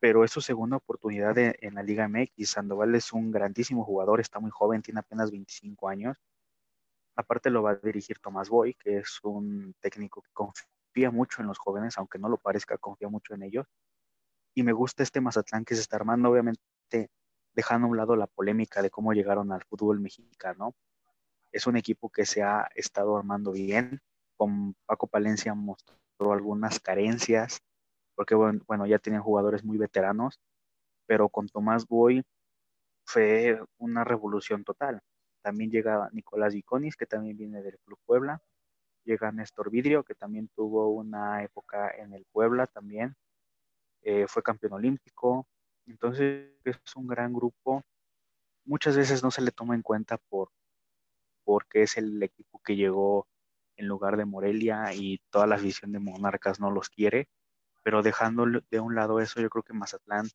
pero 0.00 0.24
es 0.24 0.30
su 0.30 0.40
segunda 0.40 0.76
oportunidad 0.76 1.36
en 1.38 1.74
la 1.74 1.82
Liga 1.82 2.08
MX. 2.08 2.50
Sandoval 2.50 2.94
es 2.94 3.12
un 3.12 3.30
grandísimo 3.30 3.84
jugador, 3.84 4.20
está 4.20 4.40
muy 4.40 4.50
joven, 4.50 4.82
tiene 4.82 5.00
apenas 5.00 5.30
25 5.30 5.88
años. 5.88 6.16
Aparte 7.16 7.50
lo 7.50 7.62
va 7.62 7.72
a 7.72 7.76
dirigir 7.76 8.18
Tomás 8.18 8.48
Boy, 8.48 8.74
que 8.74 8.98
es 8.98 9.18
un 9.22 9.74
técnico 9.80 10.22
que 10.22 10.30
confía 10.96 11.10
mucho 11.10 11.42
en 11.42 11.48
los 11.48 11.58
jóvenes, 11.58 11.98
aunque 11.98 12.18
no 12.18 12.30
lo 12.30 12.38
parezca, 12.38 12.78
confía 12.78 13.10
mucho 13.10 13.34
en 13.34 13.42
ellos. 13.42 13.66
Y 14.54 14.62
me 14.62 14.72
gusta 14.72 15.02
este 15.02 15.20
Mazatlán 15.20 15.66
que 15.66 15.74
se 15.74 15.82
está 15.82 15.96
armando, 15.96 16.30
obviamente 16.30 17.10
dejando 17.52 17.86
a 17.86 17.90
un 17.90 17.98
lado 17.98 18.16
la 18.16 18.26
polémica 18.26 18.80
de 18.80 18.88
cómo 18.88 19.12
llegaron 19.12 19.52
al 19.52 19.62
fútbol 19.64 20.00
mexicano. 20.00 20.74
Es 21.52 21.66
un 21.66 21.76
equipo 21.76 22.08
que 22.08 22.24
se 22.24 22.42
ha 22.42 22.70
estado 22.74 23.18
armando 23.18 23.52
bien. 23.52 24.00
Con 24.38 24.74
Paco 24.86 25.06
Palencia 25.06 25.52
mostró 25.52 26.32
algunas 26.32 26.80
carencias, 26.80 27.60
porque 28.14 28.34
bueno, 28.34 28.86
ya 28.86 28.98
tenían 28.98 29.22
jugadores 29.22 29.64
muy 29.64 29.76
veteranos, 29.76 30.40
pero 31.04 31.28
con 31.28 31.46
Tomás 31.46 31.86
Boy 31.86 32.22
fue 33.04 33.60
una 33.76 34.02
revolución 34.02 34.64
total. 34.64 35.02
También 35.42 35.70
llega 35.70 36.08
Nicolás 36.12 36.54
Iconis, 36.54 36.96
que 36.96 37.04
también 37.04 37.36
viene 37.36 37.62
del 37.62 37.78
Club 37.80 37.98
Puebla 38.06 38.40
llega 39.06 39.32
Néstor 39.32 39.70
Vidrio, 39.70 40.04
que 40.04 40.14
también 40.14 40.48
tuvo 40.54 40.90
una 40.90 41.42
época 41.42 41.90
en 41.96 42.12
el 42.12 42.26
Puebla 42.32 42.66
también, 42.66 43.16
eh, 44.02 44.26
fue 44.28 44.42
campeón 44.42 44.74
olímpico, 44.74 45.46
entonces 45.86 46.52
es 46.64 46.96
un 46.96 47.06
gran 47.06 47.32
grupo. 47.32 47.82
Muchas 48.64 48.96
veces 48.96 49.22
no 49.22 49.30
se 49.30 49.42
le 49.42 49.52
toma 49.52 49.74
en 49.74 49.82
cuenta 49.82 50.18
por 50.18 50.50
porque 51.44 51.82
es 51.82 51.96
el 51.96 52.22
equipo 52.22 52.60
que 52.64 52.76
llegó 52.76 53.28
en 53.76 53.86
lugar 53.86 54.16
de 54.16 54.24
Morelia 54.24 54.92
y 54.94 55.20
toda 55.30 55.46
la 55.46 55.54
afición 55.56 55.92
de 55.92 56.00
Monarcas 56.00 56.60
no 56.60 56.72
los 56.72 56.90
quiere, 56.90 57.28
pero 57.84 58.02
dejando 58.02 58.46
de 58.70 58.80
un 58.80 58.96
lado 58.96 59.20
eso, 59.20 59.40
yo 59.40 59.48
creo 59.48 59.62
que 59.62 59.72
Mazatlán 59.72 60.28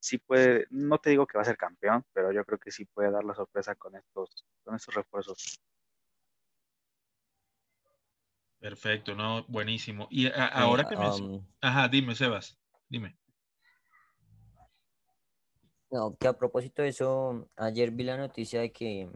sí 0.00 0.18
puede, 0.18 0.66
no 0.70 0.98
te 0.98 1.10
digo 1.10 1.26
que 1.26 1.36
va 1.36 1.42
a 1.42 1.44
ser 1.44 1.58
campeón, 1.58 2.04
pero 2.12 2.32
yo 2.32 2.44
creo 2.44 2.58
que 2.58 2.70
sí 2.70 2.86
puede 2.86 3.10
dar 3.10 3.24
la 3.24 3.34
sorpresa 3.34 3.74
con 3.74 3.96
estos, 3.96 4.46
con 4.64 4.76
estos 4.76 4.94
refuerzos. 4.94 5.60
Perfecto, 8.58 9.14
no, 9.14 9.44
buenísimo. 9.48 10.08
Y 10.10 10.28
ahora 10.34 10.88
que 10.88 10.96
me... 10.96 11.06
Ajá, 11.60 11.88
dime, 11.88 12.14
Sebas, 12.14 12.58
dime. 12.88 13.16
No, 15.90 16.16
que 16.16 16.26
a 16.26 16.32
propósito 16.32 16.82
de 16.82 16.88
eso, 16.88 17.48
ayer 17.56 17.90
vi 17.90 18.04
la 18.04 18.16
noticia 18.16 18.60
de 18.60 18.72
que 18.72 19.08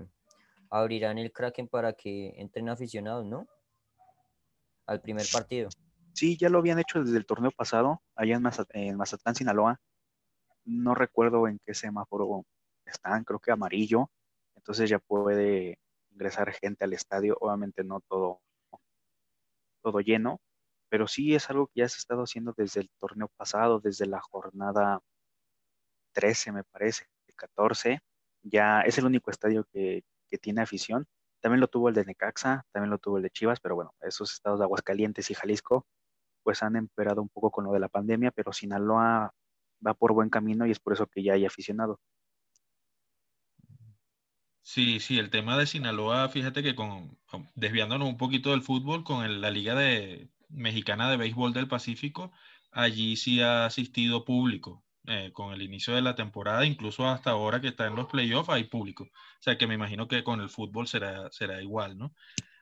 abrirán 0.71 1.19
el 1.19 1.33
Kraken 1.33 1.69
para 1.69 1.93
que 1.95 2.33
entren 2.37 2.69
aficionados, 2.69 3.27
¿no? 3.27 3.49
Al 4.87 5.01
primer 5.01 5.27
partido. 5.33 5.69
Sí, 6.13 6.37
ya 6.37 6.49
lo 6.49 6.59
habían 6.59 6.79
hecho 6.79 7.03
desde 7.03 7.17
el 7.17 7.27
torneo 7.27 7.51
pasado, 7.51 8.03
allá 8.15 8.37
en, 8.37 8.45
en 8.71 8.97
Mazatlán, 8.97 9.35
Sinaloa. 9.35 9.81
No 10.65 10.95
recuerdo 10.95 11.49
en 11.49 11.59
qué 11.65 11.75
semáforo 11.75 12.45
están, 12.85 13.25
creo 13.25 13.41
que 13.41 13.51
amarillo. 13.51 14.11
Entonces 14.55 14.91
ya 14.91 14.99
puede 14.99 15.79
ingresar 16.11 16.53
gente 16.53 16.85
al 16.85 16.93
estadio. 16.93 17.37
Obviamente 17.41 17.83
no 17.83 18.01
todo 18.01 18.41
todo 19.83 20.01
lleno, 20.01 20.41
pero 20.89 21.07
sí 21.09 21.35
es 21.35 21.51
algo 21.51 21.67
que 21.69 21.81
ya 21.81 21.89
se 21.89 21.97
ha 21.97 21.99
estado 21.99 22.23
haciendo 22.23 22.55
desde 22.57 22.81
el 22.81 22.91
torneo 23.01 23.29
pasado, 23.37 23.81
desde 23.81 24.07
la 24.07 24.21
jornada 24.21 25.01
13, 26.13 26.53
me 26.53 26.65
parece, 26.65 27.07
14. 27.37 28.01
Ya 28.43 28.83
es 28.83 28.99
el 28.99 29.07
único 29.07 29.31
estadio 29.31 29.65
que, 29.73 30.05
tiene 30.41 30.63
afición. 30.63 31.07
También 31.41 31.61
lo 31.61 31.67
tuvo 31.67 31.89
el 31.89 31.95
de 31.95 32.05
Necaxa, 32.05 32.65
también 32.73 32.91
lo 32.91 32.99
tuvo 32.99 33.17
el 33.17 33.25
de 33.25 33.31
Chivas, 33.31 33.59
pero 33.61 33.75
bueno, 33.75 33.93
esos 34.01 34.33
estados 34.33 34.61
de 34.61 34.65
Aguascalientes 34.65 35.29
y 35.31 35.35
Jalisco 35.35 35.87
pues 36.45 36.63
han 36.63 36.77
empeorado 36.77 37.21
un 37.21 37.29
poco 37.29 37.51
con 37.51 37.65
lo 37.65 37.73
de 37.73 37.81
la 37.81 37.89
pandemia, 37.89 38.31
pero 38.31 38.53
Sinaloa 38.53 39.33
va 39.87 39.95
por 39.95 40.13
buen 40.13 40.31
camino 40.31 40.67
y 40.67 40.71
es 40.71 40.79
por 40.81 40.93
eso 40.93 41.07
que 41.07 41.23
ya 41.23 41.35
hay 41.35 41.47
aficionado. 41.47 41.99
Sí, 44.63 45.01
sí, 45.01 45.19
el 45.19 45.31
tema 45.31 45.57
de 45.57 45.67
Sinaloa, 45.67 46.29
fíjate 46.29 46.63
que 46.63 46.75
con, 46.75 47.19
desviándonos 47.55 48.09
un 48.09 48.17
poquito 48.17 48.51
del 48.51 48.63
fútbol, 48.63 49.05
con 49.05 49.41
la 49.41 49.51
Liga 49.51 49.75
de, 49.75 50.29
Mexicana 50.49 51.11
de 51.11 51.17
Béisbol 51.17 51.53
del 51.53 51.69
Pacífico, 51.69 52.33
allí 52.73 53.17
sí 53.17 53.41
ha 53.41 53.67
asistido 53.67 54.25
público. 54.25 54.85
Eh, 55.07 55.33
con 55.33 55.55
el 55.55 55.63
inicio 55.63 55.95
de 55.95 56.03
la 56.03 56.15
temporada, 56.15 56.67
incluso 56.67 57.09
hasta 57.09 57.31
ahora 57.31 57.61
que 57.61 57.69
está 57.69 57.87
en 57.87 57.97
los 57.97 58.07
playoffs, 58.07 58.51
hay 58.51 58.65
público. 58.65 59.05
O 59.05 59.43
sea 59.43 59.57
que 59.57 59.67
me 59.67 59.75
imagino 59.75 60.07
que 60.07 60.23
con 60.23 60.43
el 60.43 60.51
fútbol 60.51 60.87
será, 60.87 61.31
será 61.33 61.63
igual, 61.63 61.97
¿no? 61.97 62.15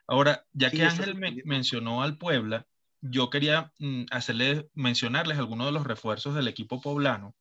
Ahora, 0.07 0.47
ya 0.53 0.71
que 0.71 0.85
Ángel 0.85 1.17
mencionó 1.45 2.03
al 2.03 2.17
Puebla, 2.17 2.67
yo 3.01 3.29
quería 3.29 3.73
mm, 3.81 4.05
hacerle, 4.13 4.71
mencionarles 4.75 5.37
algunos 5.37 5.67
de 5.67 5.73
los 5.73 5.85
refuerzos 5.85 6.35
del 6.37 6.49
equipo 6.49 6.81
poblano, 6.81 7.35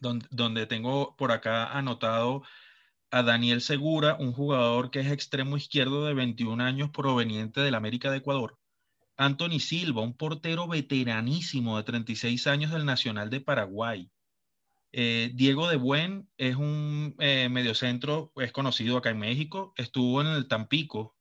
donde, 0.00 0.26
donde 0.30 0.66
tengo 0.66 1.14
por 1.16 1.30
acá 1.30 1.76
anotado 1.76 2.42
a 3.10 3.22
Daniel 3.22 3.60
Segura, 3.60 4.16
un 4.18 4.32
jugador 4.32 4.90
que 4.90 5.00
es 5.00 5.10
extremo 5.10 5.56
izquierdo 5.56 6.04
de 6.06 6.14
21 6.14 6.62
años 6.62 6.90
proveniente 6.90 7.60
del 7.60 7.74
América 7.74 8.10
de 8.10 8.18
Ecuador. 8.18 8.58
Anthony 9.16 9.60
Silva, 9.60 10.02
un 10.02 10.16
portero 10.16 10.68
veteranísimo 10.68 11.76
de 11.76 11.84
36 11.84 12.46
años 12.46 12.72
del 12.72 12.84
Nacional 12.84 13.30
de 13.30 13.40
Paraguay. 13.40 14.10
Eh, 14.92 15.30
Diego 15.34 15.68
de 15.68 15.76
Buen 15.76 16.28
es 16.36 16.56
un 16.56 17.14
eh, 17.18 17.48
mediocentro, 17.50 18.32
es 18.36 18.52
conocido 18.52 18.96
acá 18.98 19.10
en 19.10 19.18
México, 19.18 19.72
estuvo 19.76 20.20
en 20.20 20.28
el 20.28 20.48
Tampico, 20.48 21.16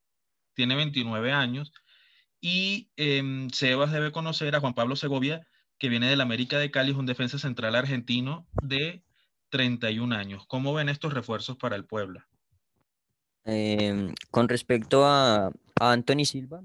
tiene 0.53 0.75
29 0.75 1.31
años. 1.31 1.71
Y 2.41 2.91
em, 2.97 3.49
Sebas 3.49 3.91
debe 3.91 4.11
conocer 4.11 4.55
a 4.55 4.59
Juan 4.59 4.73
Pablo 4.73 4.95
Segovia, 4.95 5.47
que 5.77 5.89
viene 5.89 6.09
del 6.09 6.21
América 6.21 6.59
de 6.59 6.71
Cali, 6.71 6.91
es 6.91 6.97
un 6.97 7.05
defensa 7.05 7.39
central 7.39 7.75
argentino 7.75 8.47
de 8.61 9.04
31 9.55 10.13
años. 10.13 10.45
¿Cómo 10.47 10.73
ven 10.73 10.89
estos 10.89 11.13
refuerzos 11.13 11.55
para 11.55 11.77
el 11.77 11.85
Puebla? 11.85 12.27
Em, 13.45 14.13
con 14.29 14.49
respecto 14.49 15.05
a, 15.05 15.49
Anthony 15.79 16.25
Silva, 16.25 16.61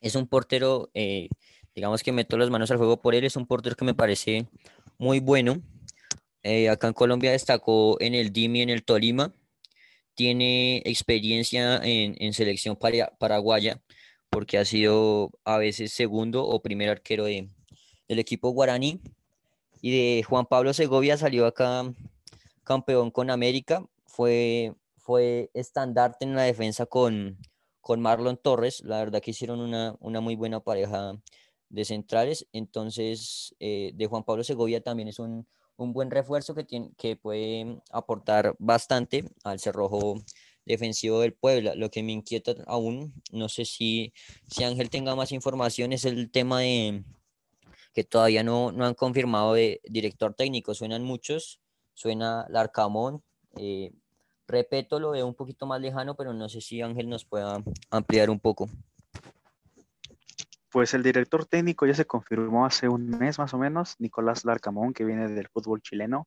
es 0.00 0.14
un 0.14 0.26
portero, 0.26 0.90
eh, 0.94 1.28
digamos 1.74 2.02
que 2.02 2.12
meto 2.12 2.38
las 2.38 2.48
manos 2.48 2.70
al 2.70 2.78
juego 2.78 3.02
por 3.02 3.14
él, 3.14 3.24
es 3.24 3.36
un 3.36 3.46
portero 3.46 3.76
que 3.76 3.84
me 3.84 3.92
parece 3.92 4.46
muy 4.96 5.20
bueno. 5.20 5.60
Eh, 6.42 6.70
acá 6.70 6.88
en 6.88 6.94
Colombia 6.94 7.32
destacó 7.32 8.00
en 8.00 8.14
el 8.14 8.32
DIMI, 8.32 8.62
en 8.62 8.70
el 8.70 8.84
Tolima, 8.84 9.34
tiene 10.14 10.78
experiencia 10.86 11.78
en, 11.84 12.32
selección 12.32 12.78
paraguaya, 13.18 13.82
porque 14.30 14.56
ha 14.56 14.64
sido 14.64 15.30
a 15.44 15.58
veces 15.58 15.92
segundo 15.92 16.42
o 16.46 16.62
primer 16.62 16.88
arquero 16.88 17.24
de, 17.24 17.50
del 18.08 18.18
equipo 18.18 18.48
guaraní 18.50 19.02
y 19.82 19.90
de 19.90 20.22
Juan 20.22 20.46
Pablo 20.46 20.72
Segovia 20.72 21.18
salió 21.18 21.44
acá 21.44 21.92
campeón 22.64 23.10
con 23.10 23.30
América, 23.30 23.84
fue, 24.06 24.74
fue 24.96 25.50
estandarte 25.54 26.24
en 26.24 26.36
la 26.36 26.44
defensa 26.44 26.86
con, 26.86 27.36
con 27.80 28.00
Marlon 28.00 28.38
Torres, 28.38 28.82
la 28.84 28.98
verdad 28.98 29.20
que 29.20 29.32
hicieron 29.32 29.60
una, 29.60 30.20
muy 30.20 30.36
buena 30.36 30.60
pareja 30.60 31.20
de 31.68 31.84
centrales, 31.84 32.46
entonces 32.52 33.56
eh, 33.58 33.90
de 33.94 34.06
Juan 34.06 34.22
Pablo 34.22 34.44
Segovia 34.44 34.80
también 34.80 35.08
es 35.08 35.18
un, 35.18 35.46
buen 35.76 36.12
refuerzo 36.12 36.54
que, 36.54 36.62
tiene, 36.62 36.92
que 36.96 37.16
puede 37.16 37.82
aportar 37.90 38.54
bastante 38.60 39.24
al 39.42 39.58
cerrojo 39.58 40.22
defensivo 40.64 41.18
del 41.18 41.34
Puebla. 41.34 41.74
Lo 41.74 41.90
que 41.90 42.04
me 42.04 42.12
inquieta 42.12 42.54
aún, 42.68 43.12
no 43.32 43.48
sé 43.48 43.64
si, 43.64 44.12
si 44.48 44.62
Ángel 44.62 44.90
tenga 44.90 45.16
más 45.16 45.32
información, 45.32 45.92
es 45.92 46.04
el 46.04 46.30
tema 46.30 46.60
de, 46.60 47.02
que 47.92 48.04
todavía 48.04 48.42
no, 48.42 48.72
no 48.72 48.86
han 48.86 48.94
confirmado 48.94 49.54
de 49.54 49.80
director 49.84 50.34
técnico. 50.34 50.74
Suenan 50.74 51.02
muchos, 51.02 51.60
suena 51.94 52.46
Larcamón. 52.48 53.22
Eh, 53.56 53.92
Repeto, 54.48 54.98
lo 54.98 55.12
veo 55.12 55.26
un 55.26 55.34
poquito 55.34 55.66
más 55.66 55.80
lejano, 55.80 56.14
pero 56.14 56.34
no 56.34 56.48
sé 56.48 56.60
si 56.60 56.82
Ángel 56.82 57.08
nos 57.08 57.24
pueda 57.24 57.62
ampliar 57.90 58.28
un 58.28 58.40
poco. 58.40 58.68
Pues 60.70 60.94
el 60.94 61.02
director 61.02 61.46
técnico 61.46 61.86
ya 61.86 61.94
se 61.94 62.06
confirmó 62.06 62.66
hace 62.66 62.88
un 62.88 63.08
mes 63.08 63.38
más 63.38 63.54
o 63.54 63.58
menos, 63.58 63.94
Nicolás 63.98 64.44
Larcamón, 64.44 64.94
que 64.94 65.04
viene 65.04 65.28
del 65.28 65.48
fútbol 65.48 65.80
chileno. 65.80 66.26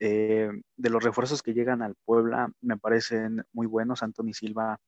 Eh, 0.00 0.50
de 0.76 0.90
los 0.90 1.02
refuerzos 1.02 1.42
que 1.42 1.54
llegan 1.54 1.82
al 1.82 1.94
Puebla, 2.04 2.50
me 2.60 2.76
parecen 2.76 3.44
muy 3.52 3.66
buenos. 3.66 4.02
Anthony 4.02 4.32
Silva 4.32 4.80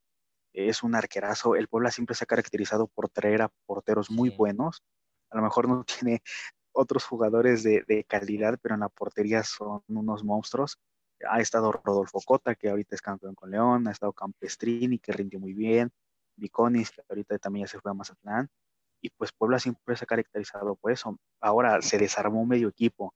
es 0.53 0.83
un 0.83 0.95
arquerazo. 0.95 1.55
El 1.55 1.67
Puebla 1.67 1.91
siempre 1.91 2.15
se 2.15 2.23
ha 2.23 2.27
caracterizado 2.27 2.87
por 2.87 3.09
traer 3.09 3.43
a 3.43 3.51
porteros 3.65 4.11
muy 4.11 4.29
buenos 4.29 4.83
a 5.29 5.37
lo 5.37 5.43
mejor 5.43 5.67
no 5.67 5.83
tiene 6.01 6.21
otros 6.71 7.05
jugadores 7.05 7.63
de, 7.63 8.05
calidad, 8.07 8.59
pero 8.61 8.75
en 8.75 8.81
la 8.81 8.89
portería 8.89 9.43
son 9.43 9.81
unos 9.87 10.23
monstruos. 10.23 10.77
Ha 11.27 11.41
estado 11.41 11.71
Rodolfo 11.71 12.19
Cota, 12.23 12.53
que 12.53 12.69
ahorita 12.69 12.95
es 12.95 13.01
campeón 13.01 13.33
con 13.33 13.49
León, 13.49 13.87
ha 13.87 13.91
estado 13.91 14.13
Campestrini, 14.13 14.99
que 14.99 15.11
rindió 15.11 15.39
muy 15.39 15.53
bien, 15.53 15.91
Viconis, 16.35 16.91
que 16.91 17.01
ahorita 17.09 17.39
también 17.39 17.65
ya 17.65 17.71
se 17.71 17.79
fue 17.79 17.89
a 17.89 17.95
Mazatlán, 17.95 18.47
y 19.01 19.09
pues 19.09 19.31
Puebla 19.31 19.59
siempre 19.59 19.95
se 19.95 20.03
ha 20.03 20.07
caracterizado 20.07 20.75
por 20.75 20.91
eso. 20.91 21.17
Ahora 21.41 21.81
se 21.81 21.97
desarmó 21.97 22.45
medio 22.45 22.67
equipo, 22.67 23.15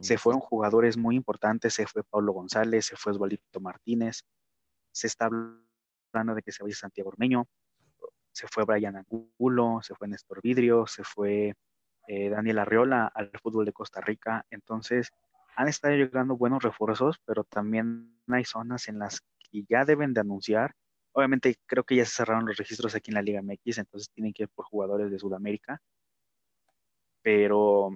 se 0.00 0.16
fueron 0.16 0.40
jugadores 0.40 0.96
muy 0.96 1.16
importantes, 1.16 1.74
se 1.74 1.86
fue 1.86 2.02
Pablo 2.02 2.32
González, 2.32 2.86
se 2.86 2.96
fue 2.96 3.12
Osvaldo 3.12 3.36
Martínez, 3.60 4.22
se 4.90 5.06
está 5.06 5.26
hablando 5.26 6.34
de 6.34 6.42
que 6.42 6.52
se 6.52 6.62
vaya 6.62 6.74
Santiago 6.74 7.10
Ormeño, 7.10 7.46
se 8.36 8.46
fue 8.48 8.64
Brian 8.66 8.96
Angulo, 8.96 9.80
se 9.82 9.94
fue 9.94 10.08
Néstor 10.08 10.42
Vidrio, 10.42 10.86
se 10.86 11.04
fue 11.04 11.54
eh, 12.06 12.28
Daniel 12.28 12.58
Arriola 12.58 13.06
al 13.06 13.30
fútbol 13.42 13.64
de 13.64 13.72
Costa 13.72 14.02
Rica. 14.02 14.44
Entonces, 14.50 15.10
han 15.56 15.68
estado 15.68 15.94
llegando 15.94 16.36
buenos 16.36 16.62
refuerzos, 16.62 17.18
pero 17.24 17.44
también 17.44 18.20
hay 18.28 18.44
zonas 18.44 18.88
en 18.88 18.98
las 18.98 19.22
que 19.38 19.64
ya 19.66 19.86
deben 19.86 20.12
de 20.12 20.20
anunciar. 20.20 20.74
Obviamente, 21.12 21.56
creo 21.64 21.84
que 21.84 21.96
ya 21.96 22.04
se 22.04 22.16
cerraron 22.16 22.44
los 22.44 22.58
registros 22.58 22.94
aquí 22.94 23.10
en 23.10 23.14
la 23.14 23.22
Liga 23.22 23.40
MX, 23.40 23.78
entonces 23.78 24.10
tienen 24.10 24.34
que 24.34 24.42
ir 24.42 24.50
por 24.50 24.66
jugadores 24.66 25.10
de 25.10 25.18
Sudamérica. 25.18 25.80
Pero 27.22 27.88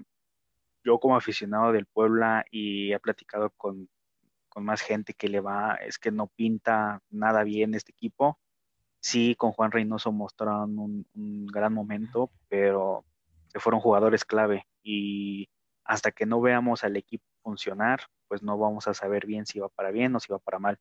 yo 0.83 0.99
como 1.01 1.17
aficionado 1.17 1.71
del 1.73 1.85
Puebla 1.85 2.47
y 2.51 2.95
he 2.95 2.99
platicado 2.99 3.51
con, 3.59 3.91
con 4.49 4.65
más 4.65 4.81
gente 4.81 5.13
que 5.13 5.29
le 5.29 5.41
va, 5.41 5.75
es 5.75 5.99
que 5.99 6.11
no 6.11 6.29
pinta 6.29 7.03
nada 7.11 7.45
bien 7.45 7.75
este 7.75 7.93
equipo 7.93 8.39
sí, 9.01 9.35
con 9.37 9.53
Juan 9.53 9.73
Reynoso 9.73 10.13
mostraron 10.13 10.79
un, 10.79 11.47
gran 11.47 11.73
momento, 11.73 12.31
pero 12.49 13.05
se 13.49 13.61
fueron 13.61 13.81
jugadores 13.81 14.25
clave 14.25 14.67
y 14.83 15.49
hasta 15.85 16.13
que 16.13 16.27
no 16.27 16.41
veamos 16.41 16.85
al 16.85 16.97
equipo 16.97 17.25
funcionar, 17.43 18.03
pues 18.29 18.43
no 18.43 18.59
vamos 18.59 18.87
a 18.87 18.95
saber 18.95 19.27
bien 19.27 19.47
si 19.47 19.59
va 19.59 19.69
para 19.69 19.91
bien 19.91 20.15
o 20.15 20.21
si 20.21 20.33
va 20.33 20.39
para 20.39 20.59
mal. 20.59 20.79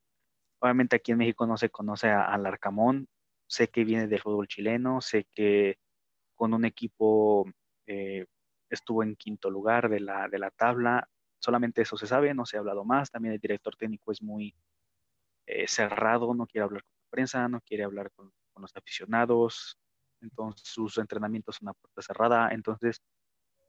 Obviamente 0.59 0.97
aquí 0.97 1.11
en 1.13 1.19
México 1.19 1.47
no 1.47 1.57
se 1.57 1.69
conoce 1.69 2.09
al 2.09 2.45
Arcamón, 2.45 3.07
sé 3.47 3.69
que 3.69 3.83
viene 3.85 4.07
del 4.07 4.21
fútbol 4.21 4.47
chileno, 4.47 5.01
sé 5.01 5.25
que 5.31 5.77
con 6.35 6.53
un 6.53 6.65
equipo 6.65 7.45
eh, 7.87 8.25
estuvo 8.69 9.03
en 9.03 9.15
quinto 9.15 9.49
lugar 9.49 9.89
de 9.89 10.01
la, 10.01 10.27
de 10.27 10.39
la 10.39 10.51
tabla, 10.51 11.09
solamente 11.39 11.81
eso 11.81 11.97
se 11.97 12.07
sabe, 12.07 12.33
no 12.33 12.45
se 12.45 12.57
ha 12.57 12.59
hablado 12.59 12.85
más, 12.85 13.09
también 13.09 13.33
el 13.33 13.39
director 13.39 13.75
técnico 13.75 14.11
es 14.11 14.21
muy 14.21 14.53
eh, 15.47 15.67
cerrado, 15.67 16.33
no 16.35 16.45
quiere 16.45 16.65
hablar 16.65 16.83
con 16.83 16.98
prensa, 17.09 17.47
no 17.47 17.61
quiere 17.61 17.83
hablar 17.83 18.11
con, 18.11 18.31
los 18.57 18.75
aficionados, 18.75 19.77
entonces 20.19 20.67
sus 20.67 20.97
entrenamientos 20.97 21.55
son 21.55 21.69
a 21.69 21.73
puerta 21.73 22.01
cerrada, 22.01 22.49
entonces 22.51 23.01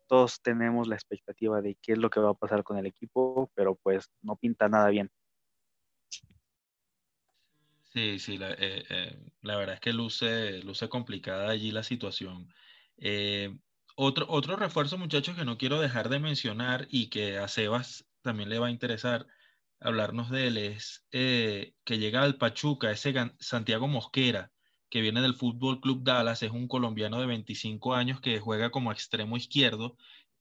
todos 0.08 0.42
tenemos 0.42 0.88
la 0.88 0.96
expectativa 0.96 1.62
de 1.62 1.76
qué 1.80 1.92
es 1.92 1.98
lo 1.98 2.10
que 2.10 2.18
va 2.18 2.30
a 2.30 2.34
pasar 2.34 2.64
con 2.64 2.76
el 2.76 2.86
equipo, 2.86 3.48
pero 3.54 3.76
pues 3.76 4.10
no 4.20 4.34
pinta 4.34 4.68
nada 4.68 4.88
bien. 4.88 5.08
Sí, 7.92 8.18
sí, 8.18 8.38
la, 8.38 8.50
eh, 8.52 8.84
eh, 8.88 9.16
verdad 9.42 9.74
es 9.74 9.80
que 9.80 9.92
luce, 9.92 10.62
luce 10.62 10.88
complicada 10.88 11.50
allí 11.50 11.72
la 11.72 11.82
situación. 11.82 12.52
Eh, 12.98 13.56
otro, 13.96 14.26
otro 14.28 14.56
refuerzo, 14.56 14.96
muchachos, 14.96 15.36
que 15.36 15.44
no 15.44 15.58
quiero 15.58 15.80
dejar 15.80 16.08
de 16.08 16.20
mencionar 16.20 16.86
y 16.90 17.10
que 17.10 17.38
a 17.38 17.48
Sebas 17.48 18.06
también 18.22 18.48
le 18.48 18.58
va 18.58 18.68
a 18.68 18.70
interesar, 18.70 19.26
hablarnos 19.80 20.30
de 20.30 20.46
él 20.46 20.56
es 20.58 21.06
eh, 21.10 21.74
que 21.84 21.98
llega 21.98 22.22
al 22.22 22.36
Pachuca, 22.36 22.90
ese 22.90 23.14
Santiago 23.38 23.88
Mosquera, 23.88 24.52
que 24.90 25.00
viene 25.00 25.22
del 25.22 25.34
Fútbol 25.34 25.80
Club 25.80 26.02
Dallas, 26.02 26.42
es 26.42 26.50
un 26.50 26.68
colombiano 26.68 27.20
de 27.20 27.26
25 27.26 27.94
años 27.94 28.20
que 28.20 28.40
juega 28.40 28.70
como 28.70 28.92
extremo 28.92 29.36
izquierdo, 29.36 29.96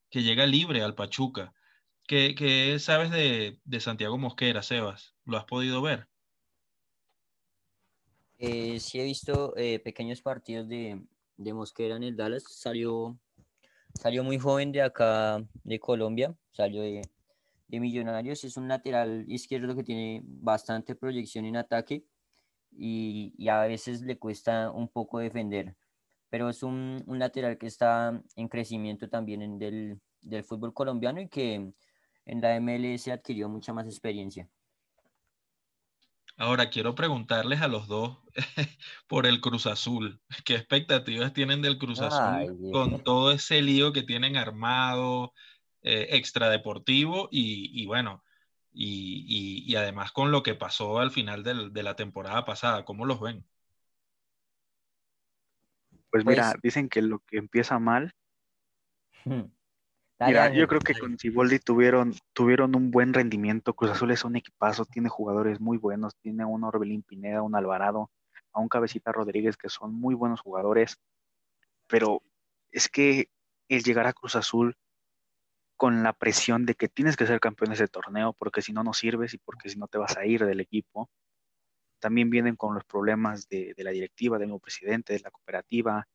que 0.10 0.24
llega 0.24 0.46
libre 0.46 0.82
al 0.82 0.96
Pachuca. 0.96 1.54
¿Qué, 2.08 2.78
sabes 2.80 3.12
de, 3.12 3.80
Santiago 3.80 4.18
Mosquera, 4.18 4.64
Sebas? 4.64 5.16
¿Lo 5.26 5.38
has 5.38 5.46
podido 5.46 5.82
ver? 5.82 6.08
Eh, 8.40 8.80
sí 8.80 9.00
he 9.00 9.04
visto 9.04 9.56
eh, 9.56 9.80
pequeños 9.80 10.22
partidos 10.22 10.68
de, 10.68 11.00
de, 11.38 11.54
Mosquera 11.54 11.98
en 11.98 12.04
el 12.04 12.16
Dallas. 12.16 12.44
Salió, 12.48 13.16
salió 13.94 14.24
muy 14.24 14.40
joven 14.40 14.72
de 14.72 14.82
acá, 14.82 15.46
de 15.64 15.80
Colombia. 15.80 16.36
Salió 16.52 16.82
de, 16.82 17.04
de 17.70 17.80
Millonarios. 17.80 18.44
Es 18.44 18.58
un 18.58 18.68
lateral 18.68 19.26
izquierdo 19.28 19.76
que 19.76 19.84
tiene 19.84 20.22
bastante 20.26 20.96
proyección 20.96 21.46
en 21.46 21.56
ataque 21.56 22.04
y, 22.72 23.48
a 23.48 23.62
veces 23.62 24.02
le 24.02 24.18
cuesta 24.18 24.72
un 24.72 24.90
poco 24.90 25.20
defender, 25.20 25.76
pero 26.30 26.50
es 26.50 26.64
un, 26.64 27.04
lateral 27.08 27.58
que 27.58 27.68
está 27.68 28.22
en 28.36 28.48
crecimiento 28.48 29.10
también 29.10 29.42
en 29.42 29.60
del, 29.60 30.02
del 30.22 30.44
fútbol 30.44 30.74
colombiano 30.74 31.22
y 31.22 31.30
que 31.30 31.74
en 32.26 32.42
la 32.42 32.60
MLS 32.60 33.08
adquirió 33.08 33.50
mucha 33.50 33.74
más 33.74 33.86
experiencia. 33.88 34.50
Ahora 36.38 36.70
quiero 36.70 36.96
preguntarles 36.96 37.62
a 37.62 37.68
los 37.68 37.88
dos 37.88 38.20
por 39.08 39.26
el 39.26 39.42
Cruz 39.42 39.68
Azul. 39.68 40.22
¿Qué 40.46 40.56
expectativas 40.56 41.34
tienen 41.34 41.62
del 41.62 41.78
Cruz 41.78 42.00
Azul 42.00 42.72
con 42.72 43.04
todo 43.04 43.32
ese 43.34 43.62
lío 43.62 43.92
que 43.92 44.04
tienen 44.04 44.38
armado, 44.38 45.34
eh, 45.84 46.08
extradeportivo 46.12 47.30
y, 47.32 47.86
bueno, 47.86 48.24
y, 48.72 49.76
además 49.76 50.12
con 50.12 50.32
lo 50.32 50.44
que 50.44 50.56
pasó 50.56 51.00
al 51.00 51.12
final 51.12 51.44
de 51.44 51.84
la 51.84 51.96
temporada 51.96 52.46
pasada? 52.46 52.86
¿Cómo 52.86 53.06
los 53.06 53.20
ven? 53.20 53.46
Pues 56.12 56.26
mira, 56.26 56.52
pues 56.52 56.62
dicen 56.64 56.90
que 56.90 57.02
lo 57.02 57.20
que 57.20 57.38
empieza 57.38 57.78
mal 57.78 58.16
Mira, 59.26 60.54
yo 60.54 60.68
creo 60.68 60.82
que 60.82 60.96
con 60.96 61.18
Ciboldi 61.18 61.60
tuvieron, 61.60 62.14
tuvieron 62.34 62.76
un 62.76 62.92
buen 62.92 63.14
rendimiento. 63.14 63.74
Cruz 63.74 63.92
Azul 63.92 64.12
es 64.12 64.26
un 64.26 64.36
equipazo, 64.36 64.86
tiene 64.86 65.08
jugadores 65.08 65.62
muy 65.62 65.78
buenos, 65.78 66.16
tiene 66.18 66.44
un 66.44 66.66
Orbelín 66.66 67.04
Pineda, 67.04 67.42
un 67.42 67.56
Alvarado, 67.56 68.12
a 68.52 68.60
un 68.60 68.68
Cabecita 68.68 69.14
Rodríguez, 69.14 69.56
que 69.56 69.70
son 69.70 69.94
muy 69.94 70.16
buenos 70.16 70.42
jugadores. 70.42 70.98
Pero 71.88 72.22
es 72.72 72.90
que 72.90 73.30
el 73.70 73.84
llegar 73.84 74.08
a 74.08 74.14
Cruz 74.14 74.36
Azul 74.36 74.76
con 75.80 76.04
la 76.04 76.12
presión 76.12 76.66
de 76.66 76.76
que 76.76 76.90
tienes 76.90 77.16
que 77.16 77.26
ser 77.26 77.40
campeón 77.40 77.70
de 77.70 77.76
ese 77.76 77.88
torneo, 77.88 78.34
porque 78.34 78.62
si 78.62 78.74
no, 78.74 78.84
no 78.84 78.92
sirves 78.92 79.34
y 79.34 79.38
porque 79.38 79.70
si 79.70 79.80
no 79.80 79.88
te 79.88 79.98
vas 79.98 80.18
a 80.18 80.26
ir 80.26 80.46
del 80.46 80.60
equipo. 80.60 81.10
También 82.00 82.30
vienen 82.30 82.58
con 82.58 82.76
los 82.76 82.84
problemas 82.84 83.48
de, 83.48 83.74
la 83.78 83.92
directiva, 83.92 84.38
del 84.38 84.50
nuevo 84.50 84.60
presidente, 84.60 85.14
de 85.14 85.22
la 85.22 85.32
cooperativa, 85.32 86.06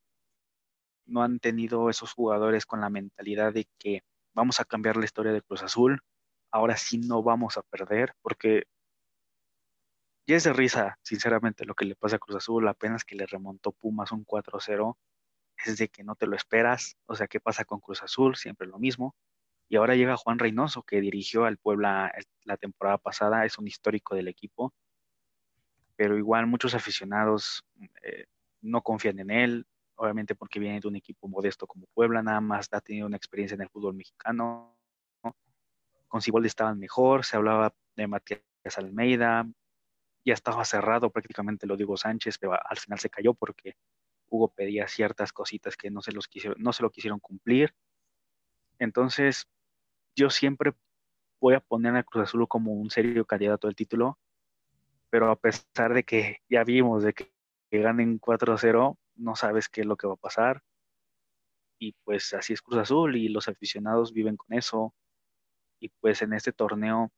no 1.07 1.23
han 1.23 1.41
tenido 1.41 1.89
esos 1.89 2.13
jugadores 2.13 2.67
con 2.67 2.83
la 2.83 2.91
mentalidad 2.91 3.55
de 3.55 3.67
que 3.79 4.03
vamos 4.35 4.61
a 4.61 4.67
cambiar 4.67 4.99
la 4.99 5.07
historia 5.07 5.33
de 5.33 5.41
Cruz 5.41 5.63
Azul, 5.63 6.03
ahora 6.51 6.77
sí 6.77 6.99
no 6.99 7.23
vamos 7.23 7.57
a 7.57 7.63
perder, 7.63 8.13
porque 8.21 8.65
ya 10.27 10.37
es 10.37 10.45
de 10.45 10.53
risa, 10.53 10.99
sinceramente, 11.03 11.65
lo 11.65 11.75
que 11.75 11.87
le 11.87 11.97
pasa 11.97 12.17
a 12.17 12.19
Cruz 12.19 12.37
Azul, 12.37 12.69
apenas 12.69 13.03
que 13.03 13.17
le 13.17 13.25
remontó 13.25 13.73
Pumas 13.73 14.13
un 14.13 14.27
4-0, 14.27 14.99
es 15.65 15.79
de 15.79 15.89
que 15.89 16.05
no 16.05 16.17
te 16.17 16.27
lo 16.27 16.37
esperas, 16.37 16.99
o 17.07 17.15
sea, 17.15 17.29
¿qué 17.29 17.41
pasa 17.41 17.65
con 17.65 17.81
Cruz 17.81 18.03
Azul? 18.03 18.37
Siempre 18.37 18.67
lo 18.67 18.79
mismo. 18.79 19.15
Y 19.75 19.77
ahora 19.77 19.97
llega 19.97 20.17
Juan 20.17 20.39
Reynoso, 20.39 20.85
que 20.85 21.01
dirigió 21.01 21.47
al 21.47 21.57
Puebla 21.57 22.13
la 22.45 22.57
temporada 22.57 22.97
pasada, 22.97 23.45
es 23.45 23.59
un 23.59 23.67
histórico 23.67 24.15
del 24.15 24.29
equipo, 24.29 24.73
pero 25.97 26.17
igual 26.17 26.47
muchos 26.47 26.77
aficionados 26.77 27.65
eh, 28.03 28.27
no 28.61 28.83
confían 28.83 29.19
en 29.19 29.33
él, 29.33 29.67
obviamente 29.97 30.37
porque 30.37 30.61
viene 30.61 30.79
de 30.79 30.87
un 30.87 30.95
equipo 30.95 31.27
modesto 31.27 31.67
como 31.67 31.87
Puebla, 31.93 32.23
nada 32.23 32.41
más 32.41 32.69
ha 32.71 32.81
tenido 32.81 33.09
una 33.09 33.17
experiencia 33.17 33.57
en 33.57 33.63
el 33.63 33.69
fútbol 33.69 33.95
mexicano. 33.95 34.79
Con 36.07 36.23
Ciboldi 36.23 36.47
estaban 36.47 36.79
mejor, 36.79 37.25
se 37.25 37.37
hablaba 37.37 37.75
de 37.97 38.07
Matías 38.07 38.45
Almeida, 38.77 39.45
ya 40.25 40.35
estaba 40.35 40.65
cerrado 40.65 41.11
prácticamente 41.11 41.67
lo 41.67 41.77
digo 41.77 41.97
Sánchez, 41.97 42.39
pero 42.39 42.53
al 42.53 42.79
final 42.79 43.01
se 43.01 43.11
cayó 43.11 43.35
porque 43.35 43.75
Hugo 44.29 44.53
pedía 44.55 44.87
ciertas 44.87 45.33
cositas 45.33 45.77
que 45.77 45.91
no 45.91 46.01
se, 46.01 46.13
los 46.13 46.31
no 46.59 46.73
se 46.73 46.83
lo 46.85 46.91
quisieron 46.91 47.19
cumplir. 47.19 47.75
Entonces, 48.79 49.49
yo 50.17 50.31
siempre 50.31 50.75
voy 51.41 51.55
a 51.55 51.61
poner 51.61 51.97
a 51.97 52.03
Cruz 52.03 52.25
Azul 52.25 52.49
como 52.49 52.73
un 52.73 52.91
serio 52.91 53.25
candidato 53.25 53.69
al 53.69 53.75
título, 53.75 54.19
pero 55.11 55.31
a 55.31 55.37
pesar 55.37 55.95
de 55.95 56.05
que 56.05 56.39
ya 56.49 56.65
vimos 56.65 57.03
de 57.03 57.13
que, 57.13 57.33
que 57.71 57.81
ganen 57.81 58.21
4-0, 58.21 58.97
no 59.17 59.37
sabes 59.37 59.69
qué 59.69 59.83
es 59.83 59.87
lo 59.87 59.97
que 59.97 60.07
va 60.07 60.15
a 60.15 60.17
pasar. 60.17 60.63
Y 61.79 61.93
pues 62.05 62.33
así 62.35 62.53
es 62.53 62.63
Cruz 62.63 62.79
Azul 62.79 63.17
y 63.17 63.29
los 63.29 63.49
aficionados 63.49 64.13
viven 64.13 64.37
con 64.37 64.57
eso. 64.57 64.95
Y 65.81 65.91
pues 66.01 66.23
en 66.23 66.33
este 66.33 66.53
torneo, 66.53 67.13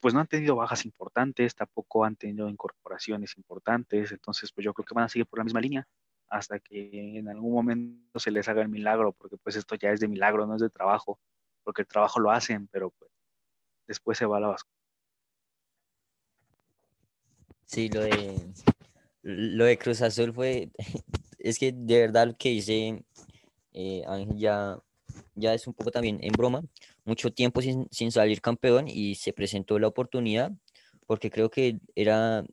pues 0.00 0.14
no 0.14 0.20
han 0.20 0.26
tenido 0.26 0.56
bajas 0.56 0.84
importantes, 0.84 1.54
tampoco 1.54 2.04
han 2.04 2.16
tenido 2.16 2.48
incorporaciones 2.48 3.36
importantes. 3.36 4.12
Entonces, 4.12 4.52
pues 4.52 4.64
yo 4.64 4.72
creo 4.74 4.86
que 4.86 4.94
van 4.94 5.04
a 5.04 5.08
seguir 5.08 5.26
por 5.26 5.38
la 5.38 5.44
misma 5.44 5.60
línea 5.60 5.86
hasta 6.28 6.58
que 6.60 7.18
en 7.18 7.28
algún 7.28 7.52
momento 7.52 8.18
se 8.18 8.30
les 8.30 8.48
haga 8.48 8.62
el 8.62 8.68
milagro, 8.70 9.12
porque 9.12 9.36
pues 9.36 9.54
esto 9.56 9.74
ya 9.74 9.90
es 9.90 10.00
de 10.00 10.08
milagro, 10.08 10.46
no 10.46 10.54
es 10.56 10.62
de 10.62 10.70
trabajo, 10.70 11.20
porque 11.62 11.82
el 11.82 11.88
trabajo 11.88 12.20
lo 12.20 12.30
hacen, 12.30 12.68
pero 12.68 12.90
pues 12.90 13.10
después 13.86 14.18
se 14.18 14.26
va 14.26 14.38
a 14.38 14.40
la 14.40 14.48
basura. 14.48 14.70
Sí, 17.66 17.88
lo 17.88 18.02
de 18.02 18.52
lo 19.22 19.64
de 19.64 19.78
Cruz 19.78 20.02
Azul 20.02 20.32
fue, 20.32 20.70
es 21.38 21.58
que 21.58 21.72
de 21.72 22.00
verdad 22.00 22.26
lo 22.26 22.36
que 22.36 22.50
dice 22.50 23.04
eh, 23.72 24.02
ya, 24.34 24.78
ya 25.34 25.54
es 25.54 25.66
un 25.66 25.74
poco 25.74 25.90
también 25.90 26.18
en 26.22 26.32
broma, 26.32 26.62
mucho 27.04 27.32
tiempo 27.32 27.62
sin, 27.62 28.12
salir 28.12 28.40
campeón 28.40 28.88
y 28.88 29.14
se 29.14 29.32
presentó 29.32 29.78
la 29.78 29.88
oportunidad 29.88 30.52
porque 31.06 31.30
creo 31.30 31.50
que 31.50 31.78
era 31.94 32.44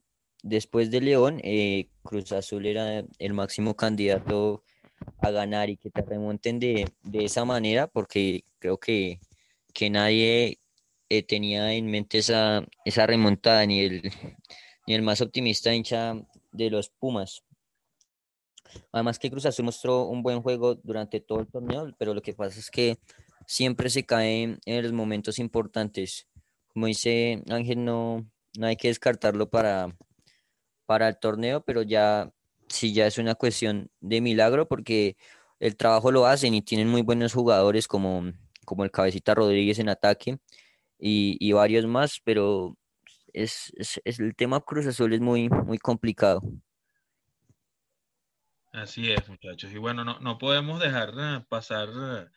después 0.43 0.91
de 0.91 1.01
León, 1.01 1.39
eh, 1.43 1.89
Cruz 2.03 2.31
Azul 2.31 2.65
era 2.65 3.03
el 3.17 3.33
máximo 3.33 3.75
candidato 3.75 4.63
a 5.21 5.31
ganar 5.31 5.69
y 5.69 5.77
que 5.77 5.89
te 5.89 6.01
remonten 6.01 6.59
de, 6.59 6.91
esa 7.13 7.45
manera 7.45 7.87
porque 7.87 8.43
creo 8.59 8.77
que, 8.79 9.19
que 9.73 9.89
nadie 9.89 10.59
eh, 11.09 11.23
tenía 11.23 11.73
en 11.73 11.87
mente 11.87 12.19
esa, 12.19 12.65
esa 12.85 13.07
remontada 13.07 13.65
ni 13.65 13.81
el, 13.81 14.11
ni 14.87 14.93
el 14.95 15.01
más 15.01 15.21
optimista 15.21 15.73
hincha 15.73 16.15
de 16.51 16.69
los 16.69 16.89
Pumas. 16.89 17.43
Además 18.91 19.19
que 19.19 19.31
Cruz 19.31 19.45
Azul 19.45 19.65
mostró 19.65 20.05
un 20.05 20.21
buen 20.21 20.41
juego 20.41 20.75
durante 20.75 21.19
todo 21.19 21.39
el 21.39 21.47
torneo, 21.47 21.93
pero 21.97 22.13
lo 22.13 22.21
que 22.21 22.33
pasa 22.33 22.59
es 22.59 22.69
que 22.69 22.97
siempre 23.47 23.89
se 23.89 24.05
cae 24.05 24.57
en 24.63 24.83
los 24.83 24.93
momentos 24.93 25.39
importantes. 25.39 26.27
Como 26.73 26.85
dice 26.85 27.43
Ángel, 27.49 27.83
no, 27.83 28.29
no 28.57 28.67
hay 28.67 28.75
que 28.75 28.89
descartarlo 28.89 29.49
para, 29.49 29.95
para 30.85 31.07
el 31.07 31.17
torneo, 31.17 31.61
pero 31.61 31.81
ya 31.81 32.31
sí 32.69 32.93
ya 32.93 33.07
es 33.07 33.17
una 33.17 33.35
cuestión 33.35 33.89
de 33.99 34.21
milagro 34.21 34.67
porque 34.67 35.17
el 35.59 35.75
trabajo 35.75 36.11
lo 36.11 36.25
hacen 36.25 36.53
y 36.53 36.61
tienen 36.61 36.87
muy 36.87 37.01
buenos 37.01 37.33
jugadores 37.33 37.87
como, 37.87 38.31
como 38.65 38.83
el 38.83 38.91
Cabecita 38.91 39.35
Rodríguez 39.35 39.79
en 39.79 39.89
ataque 39.89 40.39
y, 40.97 41.37
y 41.39 41.51
varios 41.53 41.85
más, 41.85 42.21
pero 42.23 42.77
es, 43.33 43.71
el 44.05 44.35
tema 44.35 44.61
Cruz 44.61 44.85
Azul 44.87 45.13
es 45.13 45.21
muy, 45.21 45.49
muy 45.49 45.77
complicado. 45.77 46.41
Así 48.71 49.11
es, 49.11 49.27
muchachos. 49.27 49.71
Y 49.71 49.77
bueno, 49.77 50.03
no, 50.03 50.37
podemos 50.37 50.79
dejar 50.79 51.13
eh, 51.17 51.45
pasar 51.49 51.89
eh, 51.89 52.27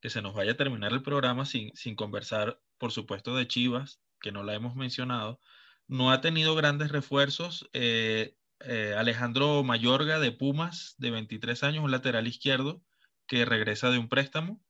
que 0.00 0.10
se 0.10 0.22
nos 0.22 0.34
vaya 0.34 0.52
a 0.52 0.56
terminar 0.56 0.92
el 0.92 1.02
programa 1.02 1.44
sin, 1.44 1.72
conversar, 1.94 2.60
por 2.78 2.92
supuesto, 2.92 3.36
de 3.36 3.46
Chivas, 3.46 4.00
que 4.20 4.32
no 4.32 4.42
la 4.42 4.54
hemos 4.54 4.74
mencionado. 4.74 5.38
No 5.88 6.10
ha 6.10 6.20
tenido 6.20 6.54
grandes 6.54 6.90
refuerzos. 6.90 7.68
Eh, 7.74 8.34
Alejandro 8.96 9.62
Mayorga 9.64 10.18
de 10.18 10.32
Pumas, 10.32 10.94
de 10.98 11.10
23 11.10 11.62
años, 11.64 11.84
un 11.84 11.90
lateral 11.90 12.26
izquierdo, 12.26 12.82
que 13.26 13.44
regresa 13.44 13.90
de 13.90 13.98
un 13.98 14.08
préstamo, 14.08 14.60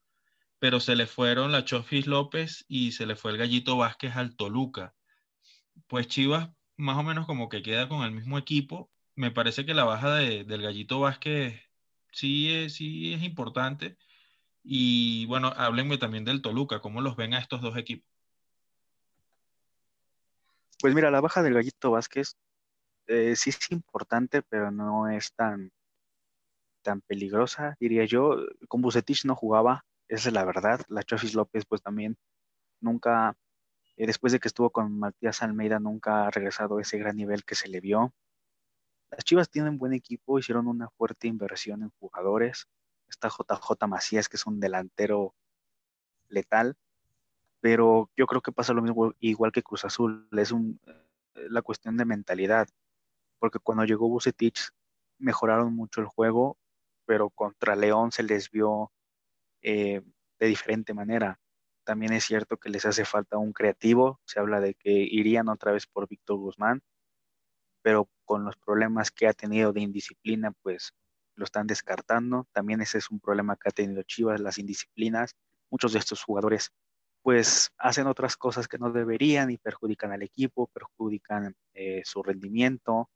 pero 0.58 0.80
se 0.80 0.96
le 0.96 1.06
fueron 1.06 1.52
la 1.52 1.64
Chofis 1.64 2.06
López 2.06 2.64
y 2.68 2.92
se 2.92 3.06
le 3.06 3.16
fue 3.16 3.32
el 3.32 3.38
Gallito 3.38 3.76
Vázquez 3.76 4.16
al 4.16 4.36
Toluca 4.36 4.94
pues 5.86 6.06
Chivas 6.08 6.50
más 6.76 6.96
o 6.96 7.02
menos 7.02 7.26
como 7.26 7.48
que 7.48 7.62
queda 7.62 7.88
con 7.88 8.02
el 8.02 8.12
mismo 8.12 8.38
equipo. 8.38 8.90
Me 9.14 9.30
parece 9.30 9.66
que 9.66 9.74
la 9.74 9.84
baja 9.84 10.14
de, 10.14 10.44
del 10.44 10.62
Gallito 10.62 11.00
Vázquez 11.00 11.60
sí 12.12 12.50
es, 12.50 12.74
sí 12.74 13.12
es 13.12 13.22
importante. 13.22 13.96
Y 14.64 15.26
bueno, 15.26 15.52
háblenme 15.56 15.98
también 15.98 16.24
del 16.24 16.42
Toluca, 16.42 16.80
¿cómo 16.80 17.00
los 17.00 17.16
ven 17.16 17.34
a 17.34 17.38
estos 17.38 17.60
dos 17.60 17.76
equipos? 17.76 18.08
Pues 20.80 20.94
mira, 20.94 21.10
la 21.10 21.20
baja 21.20 21.42
del 21.42 21.54
Gallito 21.54 21.90
Vázquez 21.90 22.36
eh, 23.12 23.36
sí 23.36 23.50
es 23.50 23.70
importante, 23.70 24.42
pero 24.42 24.70
no 24.70 25.08
es 25.08 25.32
tan, 25.34 25.70
tan 26.82 27.00
peligrosa, 27.02 27.76
diría 27.80 28.04
yo. 28.04 28.36
Con 28.68 28.82
Bucetich 28.82 29.24
no 29.24 29.36
jugaba, 29.36 29.84
esa 30.08 30.28
es 30.28 30.34
la 30.34 30.44
verdad. 30.44 30.80
La 30.88 31.02
Chofis 31.02 31.34
López, 31.34 31.64
pues 31.66 31.82
también 31.82 32.16
nunca 32.80 33.36
eh, 33.96 34.06
después 34.06 34.32
de 34.32 34.40
que 34.40 34.48
estuvo 34.48 34.70
con 34.70 34.98
Matías 34.98 35.42
Almeida, 35.42 35.78
nunca 35.78 36.26
ha 36.26 36.30
regresado 36.30 36.78
a 36.78 36.82
ese 36.82 36.98
gran 36.98 37.16
nivel 37.16 37.44
que 37.44 37.54
se 37.54 37.68
le 37.68 37.80
vio. 37.80 38.12
Las 39.10 39.24
Chivas 39.24 39.50
tienen 39.50 39.78
buen 39.78 39.92
equipo, 39.92 40.38
hicieron 40.38 40.66
una 40.66 40.88
fuerte 40.90 41.28
inversión 41.28 41.82
en 41.82 41.90
jugadores. 42.00 42.66
Está 43.08 43.28
JJ 43.28 43.86
Macías, 43.86 44.28
que 44.28 44.36
es 44.36 44.46
un 44.46 44.58
delantero 44.58 45.34
letal, 46.28 46.76
pero 47.60 48.10
yo 48.16 48.26
creo 48.26 48.40
que 48.40 48.52
pasa 48.52 48.72
lo 48.72 48.82
mismo 48.82 49.12
igual 49.20 49.52
que 49.52 49.62
Cruz 49.62 49.84
Azul, 49.84 50.28
es 50.32 50.50
un, 50.50 50.80
eh, 50.86 51.48
la 51.50 51.62
cuestión 51.62 51.96
de 51.98 52.06
mentalidad, 52.06 52.68
porque 53.42 53.58
cuando 53.58 53.84
llegó 53.84 54.08
Bucetich 54.08 54.68
mejoraron 55.18 55.74
mucho 55.74 56.00
el 56.00 56.06
juego, 56.06 56.58
pero 57.04 57.28
contra 57.28 57.74
León 57.74 58.12
se 58.12 58.22
les 58.22 58.48
vio 58.52 58.92
eh, 59.62 60.00
de 60.38 60.46
diferente 60.46 60.94
manera. 60.94 61.40
También 61.82 62.12
es 62.12 62.22
cierto 62.22 62.56
que 62.56 62.70
les 62.70 62.86
hace 62.86 63.04
falta 63.04 63.38
un 63.38 63.52
creativo. 63.52 64.20
Se 64.26 64.38
habla 64.38 64.60
de 64.60 64.74
que 64.74 64.92
irían 64.92 65.48
otra 65.48 65.72
vez 65.72 65.88
por 65.88 66.06
Víctor 66.06 66.36
Guzmán. 66.36 66.82
pero 67.82 68.08
con 68.24 68.44
los 68.44 68.56
problemas 68.56 69.10
que 69.10 69.26
ha 69.26 69.32
tenido 69.32 69.72
de 69.72 69.80
indisciplina, 69.80 70.52
pues 70.62 70.94
lo 71.34 71.44
están 71.44 71.66
descartando. 71.66 72.46
También 72.52 72.80
ese 72.80 72.98
es 72.98 73.10
un 73.10 73.18
problema 73.18 73.56
que 73.56 73.70
ha 73.70 73.72
tenido 73.72 74.04
Chivas, 74.04 74.40
las 74.40 74.58
indisciplinas. 74.58 75.34
Muchos 75.68 75.94
de 75.94 75.98
estos 75.98 76.22
jugadores 76.22 76.70
pues 77.22 77.72
hacen 77.76 78.06
otras 78.06 78.36
cosas 78.36 78.68
que 78.68 78.78
no 78.78 78.92
deberían 78.92 79.50
y 79.50 79.58
perjudican 79.58 80.12
al 80.12 80.22
equipo, 80.22 80.68
perjudican 80.68 81.56
eh, 81.74 82.02
su 82.04 82.22
rendimiento. 82.22 83.10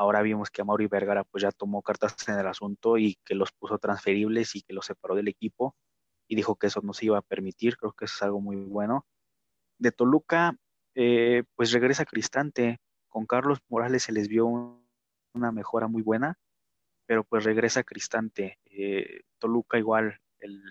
Ahora 0.00 0.22
vimos 0.22 0.48
que 0.48 0.64
Mauri 0.64 0.86
Vergara 0.86 1.24
pues 1.24 1.42
ya 1.42 1.52
tomó 1.52 1.82
cartas 1.82 2.16
en 2.26 2.38
el 2.38 2.46
asunto 2.46 2.96
y 2.96 3.18
que 3.22 3.34
los 3.34 3.52
puso 3.52 3.76
transferibles 3.76 4.56
y 4.56 4.62
que 4.62 4.72
los 4.72 4.86
separó 4.86 5.14
del 5.14 5.28
equipo 5.28 5.76
y 6.26 6.36
dijo 6.36 6.56
que 6.56 6.68
eso 6.68 6.80
no 6.82 6.94
se 6.94 7.04
iba 7.04 7.18
a 7.18 7.22
permitir. 7.22 7.76
Creo 7.76 7.92
que 7.92 8.06
eso 8.06 8.14
es 8.14 8.22
algo 8.22 8.40
muy 8.40 8.56
bueno. 8.56 9.04
De 9.78 9.92
Toluca, 9.92 10.56
eh, 10.94 11.42
pues 11.54 11.72
regresa 11.72 12.06
Cristante. 12.06 12.80
Con 13.10 13.26
Carlos 13.26 13.58
Morales 13.68 14.04
se 14.04 14.12
les 14.12 14.26
vio 14.26 14.46
una 15.34 15.52
mejora 15.52 15.86
muy 15.86 16.00
buena, 16.00 16.38
pero 17.04 17.22
pues 17.22 17.44
regresa 17.44 17.84
Cristante. 17.84 18.58
Eh, 18.70 19.24
Toluca 19.38 19.76
igual, 19.76 20.18
el, 20.38 20.62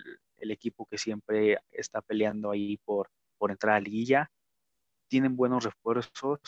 equipo 0.50 0.86
que 0.86 0.98
siempre 0.98 1.60
está 1.70 2.02
peleando 2.02 2.50
ahí 2.50 2.78
por, 2.78 3.10
por 3.38 3.52
entrar 3.52 3.76
a 3.76 3.80
liguilla. 3.80 4.32
Tienen 5.06 5.36
buenos 5.36 5.62
refuerzos, 5.62 6.40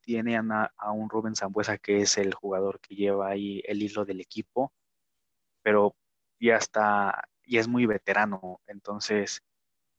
tienen 0.00 0.52
a, 0.52 0.72
a, 0.76 0.92
un 0.92 1.08
Rubén 1.08 1.36
Zambuesa 1.36 1.78
que 1.78 2.02
es 2.02 2.18
el 2.18 2.34
jugador 2.34 2.80
que 2.80 2.94
lleva 2.94 3.28
ahí 3.28 3.62
el 3.66 3.82
hilo 3.82 4.04
del 4.04 4.20
equipo, 4.20 4.72
pero 5.62 5.94
ya 6.40 6.56
está, 6.56 7.28
ya 7.46 7.60
es 7.60 7.68
muy 7.68 7.86
veterano, 7.86 8.60
entonces 8.66 9.42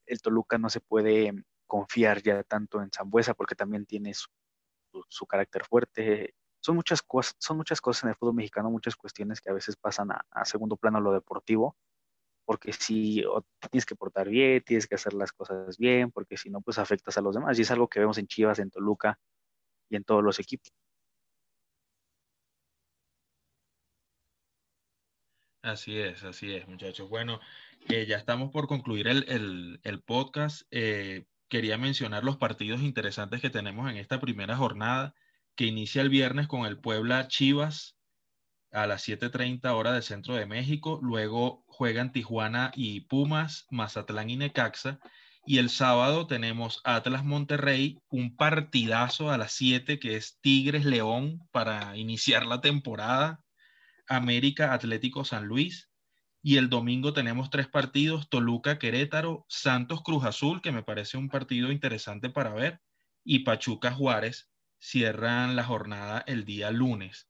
el 0.06 0.20
Toluca 0.20 0.58
no 0.58 0.68
se 0.68 0.80
puede 0.80 1.32
confiar 1.66 2.22
ya 2.22 2.42
tanto 2.42 2.82
en 2.82 2.90
Zambuesa 2.90 3.34
porque 3.34 3.54
también 3.54 3.86
tiene 3.86 4.12
su, 4.14 4.28
carácter 5.26 5.64
fuerte. 5.64 6.34
Son 6.60 6.76
muchas, 6.76 7.00
cosas, 7.02 7.34
son 7.38 7.56
muchas 7.56 7.80
cosas 7.80 8.04
en 8.04 8.10
el 8.10 8.16
fútbol 8.16 8.34
mexicano, 8.34 8.70
muchas 8.70 8.94
cuestiones 8.94 9.40
que 9.40 9.50
a 9.50 9.54
veces 9.54 9.76
pasan 9.76 10.10
a, 10.12 10.44
segundo 10.44 10.76
plano 10.76 11.00
lo 11.00 11.12
deportivo, 11.12 11.76
porque 12.44 12.72
si 12.72 13.24
tienes 13.70 13.86
que 13.86 13.96
portar 13.96 14.28
bien, 14.28 14.62
tienes 14.62 14.86
que 14.86 14.96
hacer 14.96 15.14
las 15.14 15.32
cosas 15.32 15.78
bien, 15.78 16.10
porque 16.10 16.36
si 16.36 16.50
no, 16.50 16.60
pues 16.60 16.78
afectas 16.78 17.16
a 17.16 17.22
los 17.22 17.34
demás. 17.34 17.58
Y 17.58 17.62
es 17.62 17.70
algo 17.70 17.88
que 17.88 18.00
vemos 18.00 18.18
en 18.18 18.26
Chivas, 18.26 18.58
en 18.58 18.70
Toluca 18.70 19.18
en 19.96 20.04
todos 20.04 20.22
los 20.22 20.38
equipos. 20.38 20.72
Así 25.62 25.96
es, 25.98 26.24
así 26.24 26.52
es, 26.54 26.66
muchachos. 26.66 27.08
Bueno, 27.08 27.38
eh, 27.88 28.04
ya 28.06 28.16
estamos 28.16 28.50
por 28.50 28.66
concluir 28.66 29.06
el, 29.06 29.80
el, 29.84 30.02
podcast. 30.02 30.62
Eh, 30.72 31.26
quería 31.48 31.78
mencionar 31.78 32.24
los 32.24 32.36
partidos 32.36 32.80
interesantes 32.82 33.40
que 33.40 33.50
tenemos 33.50 33.88
en 33.88 33.96
esta 33.96 34.20
primera 34.20 34.56
jornada, 34.56 35.14
que 35.54 35.66
inicia 35.66 36.02
el 36.02 36.08
viernes 36.08 36.48
con 36.48 36.66
el 36.66 36.80
Puebla 36.80 37.28
Chivas 37.28 37.96
a 38.72 38.86
las 38.86 39.02
7:30 39.06 39.74
hora 39.74 39.92
del 39.92 40.02
centro 40.02 40.34
de 40.34 40.46
México. 40.46 40.98
Luego 41.02 41.64
juegan 41.68 42.10
Tijuana 42.12 42.72
y 42.74 43.02
Pumas, 43.02 43.66
Mazatlán 43.70 44.30
y 44.30 44.36
Necaxa. 44.36 44.98
Y 45.44 45.58
el 45.58 45.70
sábado 45.70 46.26
tenemos 46.26 46.80
Atlas 46.84 47.24
Monterrey, 47.24 47.98
un 48.08 48.36
partidazo 48.36 49.30
a 49.30 49.38
las 49.38 49.52
7 49.52 49.98
que 49.98 50.16
es 50.16 50.38
Tigres 50.40 50.84
León 50.84 51.40
para 51.50 51.96
iniciar 51.96 52.46
la 52.46 52.60
temporada. 52.60 53.42
América 54.06 54.72
Atlético 54.72 55.24
San 55.24 55.46
Luis, 55.46 55.88
y 56.42 56.56
el 56.56 56.68
domingo 56.68 57.12
tenemos 57.12 57.50
tres 57.50 57.68
partidos, 57.68 58.28
Toluca, 58.28 58.78
Querétaro, 58.78 59.46
Santos, 59.48 60.02
Cruz 60.02 60.24
Azul, 60.24 60.60
que 60.60 60.72
me 60.72 60.82
parece 60.82 61.16
un 61.16 61.28
partido 61.28 61.70
interesante 61.70 62.28
para 62.30 62.52
ver, 62.52 62.80
y 63.24 63.40
Pachuca, 63.40 63.92
Juárez, 63.92 64.50
cierran 64.78 65.54
la 65.54 65.64
jornada 65.64 66.24
el 66.26 66.44
día 66.44 66.70
lunes. 66.72 67.28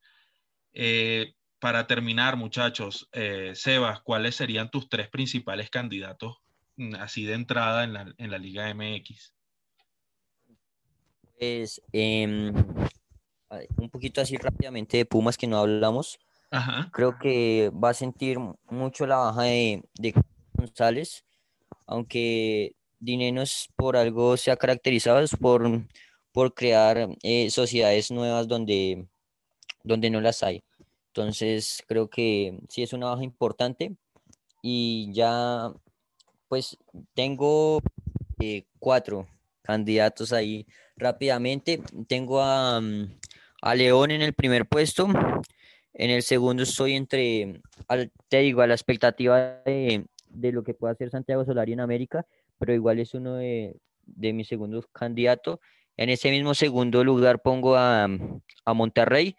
Eh, 0.73 1.35
para 1.59 1.87
terminar, 1.87 2.37
muchachos, 2.37 3.09
eh, 3.13 3.53
Sebas, 3.55 4.01
¿cuáles 4.01 4.35
serían 4.35 4.71
tus 4.71 4.89
tres 4.89 5.09
principales 5.09 5.69
candidatos 5.69 6.42
así 6.99 7.25
de 7.25 7.35
entrada 7.35 7.85
en 7.85 7.93
la, 7.93 8.15
en 8.19 8.31
la 8.31 8.39
Liga 8.39 8.73
MX? 8.75 9.35
Pues 11.39 11.83
em, 11.93 12.55
un 13.77 13.91
poquito 13.91 14.21
así 14.21 14.37
rápidamente 14.37 14.97
de 14.97 15.05
Pumas 15.05 15.37
que 15.37 15.47
no 15.47 15.59
hablamos. 15.59 16.19
Creo 16.93 17.19
que 17.19 17.71
va 17.73 17.91
a 17.91 17.95
sentir 17.95 18.39
mucho 18.69 19.07
la 19.07 19.17
baja 19.17 19.43
de, 19.43 19.83
de 19.95 20.15
González, 20.53 21.25
aunque 21.87 22.77
Dinenos 23.01 23.69
por 23.75 23.97
algo 23.97 24.37
se 24.37 24.51
ha 24.51 24.57
caracterizado 24.57 25.27
por, 25.41 25.67
por 26.31 26.55
crear 26.55 27.09
eh, 27.23 27.51
sociedades 27.51 28.11
nuevas 28.11 28.47
donde, 28.47 29.09
donde 29.83 30.11
no 30.11 30.21
las 30.21 30.43
hay. 30.43 30.63
Entonces 31.09 31.83
creo 31.89 32.09
que 32.09 32.61
sí 32.69 32.83
es 32.83 32.93
una 32.93 33.09
baja 33.09 33.25
importante 33.25 33.97
y 34.63 35.11
ya 35.13 35.73
pues 36.53 36.77
tengo 37.15 37.81
eh, 38.39 38.67
cuatro 38.79 39.27
candidatos 39.63 40.35
ahí 40.35 40.67
rápidamente. 40.99 41.81
Tengo 42.09 42.43
a, 42.43 42.79
a 43.63 43.75
León 43.75 44.11
en 44.11 44.21
el 44.21 44.35
primer 44.35 44.67
puesto, 44.67 45.09
en 45.95 46.11
el 46.11 46.23
segundo 46.23 46.65
estoy 46.65 46.93
entre, 46.93 47.63
te 48.29 48.41
digo, 48.41 48.61
a 48.61 48.67
la 48.67 48.75
expectativa 48.75 49.63
de, 49.65 50.05
lo 50.29 50.63
que 50.63 50.75
pueda 50.75 50.93
hacer 50.93 51.09
Santiago 51.09 51.43
Solari 51.47 51.73
en 51.73 51.81
América, 51.81 52.27
pero 52.59 52.75
igual 52.75 52.99
es 52.99 53.15
uno 53.15 53.37
de, 53.37 53.81
mis 54.05 54.47
segundos 54.47 54.85
candidatos. 54.93 55.59
En 55.97 56.11
ese 56.11 56.31
mismo 56.31 56.53
segundo 56.53 57.03
lugar 57.03 57.41
pongo 57.41 57.77
a, 57.77 58.07
Monterrey 58.67 59.37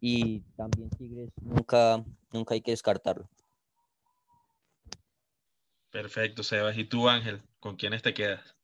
y 0.00 0.40
también 0.56 0.90
Tigres, 0.90 1.30
nunca, 1.42 2.04
nunca 2.32 2.54
hay 2.54 2.60
que 2.60 2.72
descartarlo. 2.72 3.28
Perfecto, 5.90 6.42
Sebas. 6.42 6.76
¿Y 6.78 6.84
tú, 6.84 7.08
Ángel, 7.08 7.42
con 7.58 7.76
quiénes 7.76 8.02
te 8.02 8.14
quedas? 8.14 8.56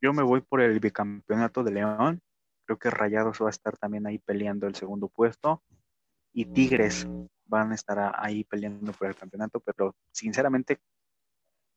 Yo 0.00 0.12
me 0.12 0.22
voy 0.22 0.40
por 0.42 0.60
el 0.60 0.78
bicampeonato 0.78 1.64
de 1.64 1.72
León 1.72 2.22
Creo 2.66 2.78
que 2.78 2.90
Rayados 2.90 3.40
va 3.40 3.46
a 3.46 3.50
estar 3.50 3.78
también 3.78 4.06
ahí 4.06 4.18
peleando 4.18 4.66
el 4.66 4.74
segundo 4.74 5.08
puesto 5.08 5.62
y 6.32 6.44
Tigres 6.46 7.06
van 7.46 7.70
a 7.70 7.76
estar 7.76 8.12
ahí 8.16 8.42
peleando 8.42 8.92
por 8.92 9.06
el 9.06 9.14
campeonato, 9.14 9.60
pero 9.60 9.94
sinceramente 10.10 10.80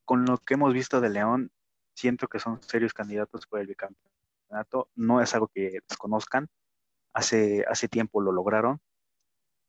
con 0.04 0.26
lo 0.26 0.40
que 0.40 0.56
hemos 0.56 0.74
visto 0.74 1.00
de 1.00 1.12
León, 1.12 1.52
siento 1.94 2.28
que 2.28 2.40
son 2.40 2.62
serios 2.64 2.94
candidatos 2.94 3.46
por 3.46 3.60
el 3.60 3.68
bicampeonato. 3.68 4.90
No 4.96 5.22
es 5.22 5.34
algo 5.36 5.48
que 5.48 5.80
desconozcan. 5.88 6.50
Hace, 7.14 7.64
hace 7.70 7.88
tiempo 7.88 8.20
lo 8.20 8.32
lograron. 8.32 8.82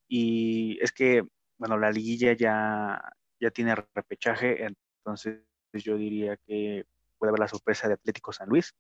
Y 0.09 0.79
es 0.83 0.91
que, 0.91 1.23
bueno, 1.59 1.77
la 1.79 1.91
liguilla 1.91 2.33
ya, 2.33 3.01
ya 3.41 3.51
tiene 3.51 3.75
repechaje, 3.75 4.65
entonces 4.65 5.43
yo 5.73 5.97
diría 5.97 6.37
que 6.37 6.87
puede 7.19 7.31
haber 7.31 7.41
la 7.41 7.49
sorpresa 7.49 7.89
de 7.89 7.95
Atlético 7.95 8.33
San 8.33 8.49
Luis 8.49 8.75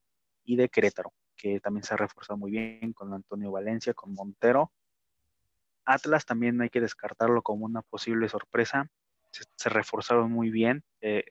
y 0.44 0.56
de 0.56 0.68
Querétaro 0.68 1.12
que 1.40 1.58
también 1.58 1.84
se 1.84 1.94
ha 1.94 1.96
reforzado 1.96 2.36
muy 2.36 2.50
bien 2.50 2.92
con 2.92 3.14
Antonio 3.14 3.50
Valencia, 3.50 3.94
con 3.94 4.12
Montero. 4.12 4.72
Atlas 5.86 6.26
también 6.26 6.60
hay 6.60 6.68
que 6.68 6.82
descartarlo 6.82 7.40
como 7.40 7.64
una 7.64 7.80
posible 7.80 8.28
sorpresa. 8.28 8.88
Se, 9.30 9.70
reforzaron 9.70 10.30
muy 10.30 10.50
bien, 10.50 10.84
eh, 11.00 11.24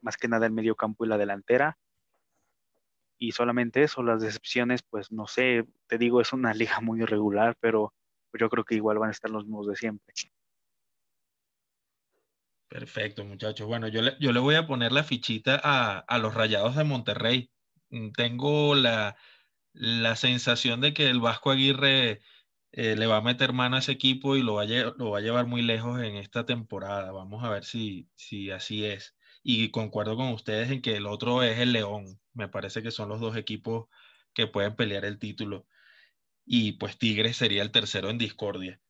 más 0.00 0.16
que 0.16 0.26
nada 0.26 0.46
el 0.46 0.52
medio 0.52 0.74
campo 0.74 1.04
y 1.04 1.08
la 1.08 1.18
delantera. 1.18 1.78
Y 3.16 3.32
solamente 3.32 3.84
eso, 3.84 4.02
las 4.02 4.20
decepciones, 4.20 4.82
pues 4.82 5.12
no 5.12 5.28
sé, 5.28 5.64
te 5.86 5.98
digo, 5.98 6.20
es 6.20 6.32
una 6.32 6.52
liga 6.54 6.80
muy 6.80 7.02
irregular, 7.02 7.56
pero 7.60 7.94
yo 8.32 8.50
creo 8.50 8.64
que 8.64 8.74
igual 8.74 8.98
van 8.98 9.10
a 9.10 9.12
estar 9.12 9.30
los 9.30 9.44
mismos 9.44 9.68
de 9.68 9.76
siempre. 9.76 10.12
Perfecto, 12.68 13.24
muchachos. 13.24 13.66
Bueno, 13.66 13.88
yo 13.88 14.02
le, 14.02 14.16
yo 14.20 14.32
le 14.32 14.40
voy 14.40 14.54
a 14.54 14.66
poner 14.66 14.92
la 14.92 15.02
fichita 15.04 15.60
a, 15.62 15.98
a 15.98 16.18
los 16.18 16.34
Rayados 16.34 16.76
de 16.76 16.84
Monterrey. 16.84 17.50
Mm, 17.90 18.12
tengo 18.12 18.74
la, 18.74 19.16
sensación 20.16 20.80
de 20.80 20.92
que 20.94 21.08
el 21.08 21.20
Vasco 21.20 21.50
Aguirre 21.50 22.20
eh, 22.72 22.96
le 22.96 23.06
va 23.06 23.18
a 23.18 23.20
meter 23.22 23.52
mano 23.52 23.76
a 23.76 23.78
ese 23.80 23.92
equipo 23.92 24.36
y 24.36 24.42
lo 24.42 24.54
va 24.54 24.62
a, 24.64 24.66
lo 24.66 25.10
va 25.10 25.18
a 25.18 25.20
llevar 25.22 25.46
muy 25.46 25.62
lejos 25.62 26.00
en 26.02 26.16
esta 26.16 26.44
temporada. 26.46 27.12
Vamos 27.12 27.44
a 27.44 27.50
ver 27.50 27.64
si, 27.64 28.08
si 28.16 28.50
así 28.50 28.84
es. 28.84 29.16
Y 29.42 29.70
concuerdo 29.70 30.16
con 30.16 30.28
ustedes 30.32 30.70
en 30.70 30.82
que 30.82 30.96
el 30.96 31.06
otro 31.06 31.42
es 31.42 31.58
el 31.60 31.72
León. 31.72 32.20
Me 32.34 32.48
parece 32.48 32.82
que 32.82 32.90
son 32.90 33.08
los 33.08 33.20
dos 33.20 33.36
equipos 33.36 33.88
que 34.34 34.46
pueden 34.46 34.76
pelear 34.76 35.04
el 35.04 35.18
título. 35.18 35.66
Y 36.46 36.72
pues 36.72 36.98
Tigres 36.98 37.36
sería 37.38 37.62
el 37.62 37.72
tercero 37.72 38.10
en 38.10 38.18
discordia. 38.18 38.80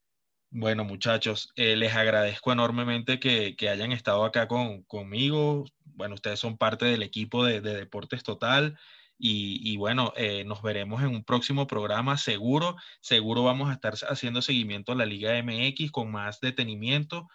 Bueno, 0.51 0.85
muchachos, 0.85 1.53
eh, 1.57 1.77
les 1.77 1.95
agradezco 1.95 2.53
enormemente 2.53 3.21
que, 3.21 3.55
hayan 3.69 3.93
estado 3.93 4.25
acá 4.25 4.49
con, 4.49 4.83
conmigo. 4.85 5.67
Bueno, 5.85 6.15
ustedes 6.15 6.41
son 6.41 6.57
parte 6.57 6.87
del 6.87 7.03
equipo 7.03 7.45
de, 7.45 7.61
Deportes 7.61 8.23
Total. 8.23 8.79
Y, 9.21 9.77
bueno, 9.77 10.13
eh, 10.17 10.45
nos 10.45 10.63
veremos 10.63 11.03
en 11.03 11.09
un 11.09 11.25
próximo 11.25 11.67
programa, 11.67 12.17
seguro. 12.17 12.77
Seguro 13.01 13.43
vamos 13.43 13.69
a 13.69 13.73
estar 13.73 13.95
haciendo 14.09 14.43
seguimiento 14.43 14.93
a 14.93 14.95
la 14.95 15.07
Liga 15.07 15.43
MX 15.43 15.91
con 15.91 16.11
más 16.11 16.41
detenimiento. 16.41 17.29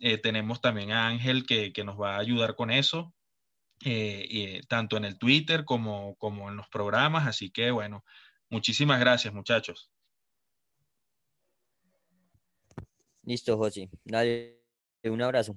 Eh, 0.00 0.18
tenemos 0.18 0.60
también 0.60 0.92
a 0.92 1.06
Ángel 1.06 1.46
que, 1.46 1.72
nos 1.84 2.00
va 2.00 2.16
a 2.16 2.20
ayudar 2.20 2.56
con 2.56 2.70
eso, 2.70 3.14
tanto 4.68 4.96
en 4.96 5.04
el 5.04 5.18
Twitter 5.18 5.64
como, 5.64 6.16
como 6.16 6.50
en 6.50 6.56
los 6.56 6.68
programas. 6.68 7.26
Así 7.28 7.50
que 7.50 7.70
bueno, 7.70 8.04
Muchísimas 8.50 8.98
gracias, 8.98 9.32
muchachos. 9.32 9.90
Listo, 13.30 13.56
José. 13.56 13.88
Dale, 14.04 14.58
un 15.04 15.22
abrazo. 15.22 15.54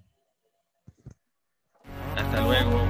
Hasta 2.16 2.42
luego. 2.42 2.83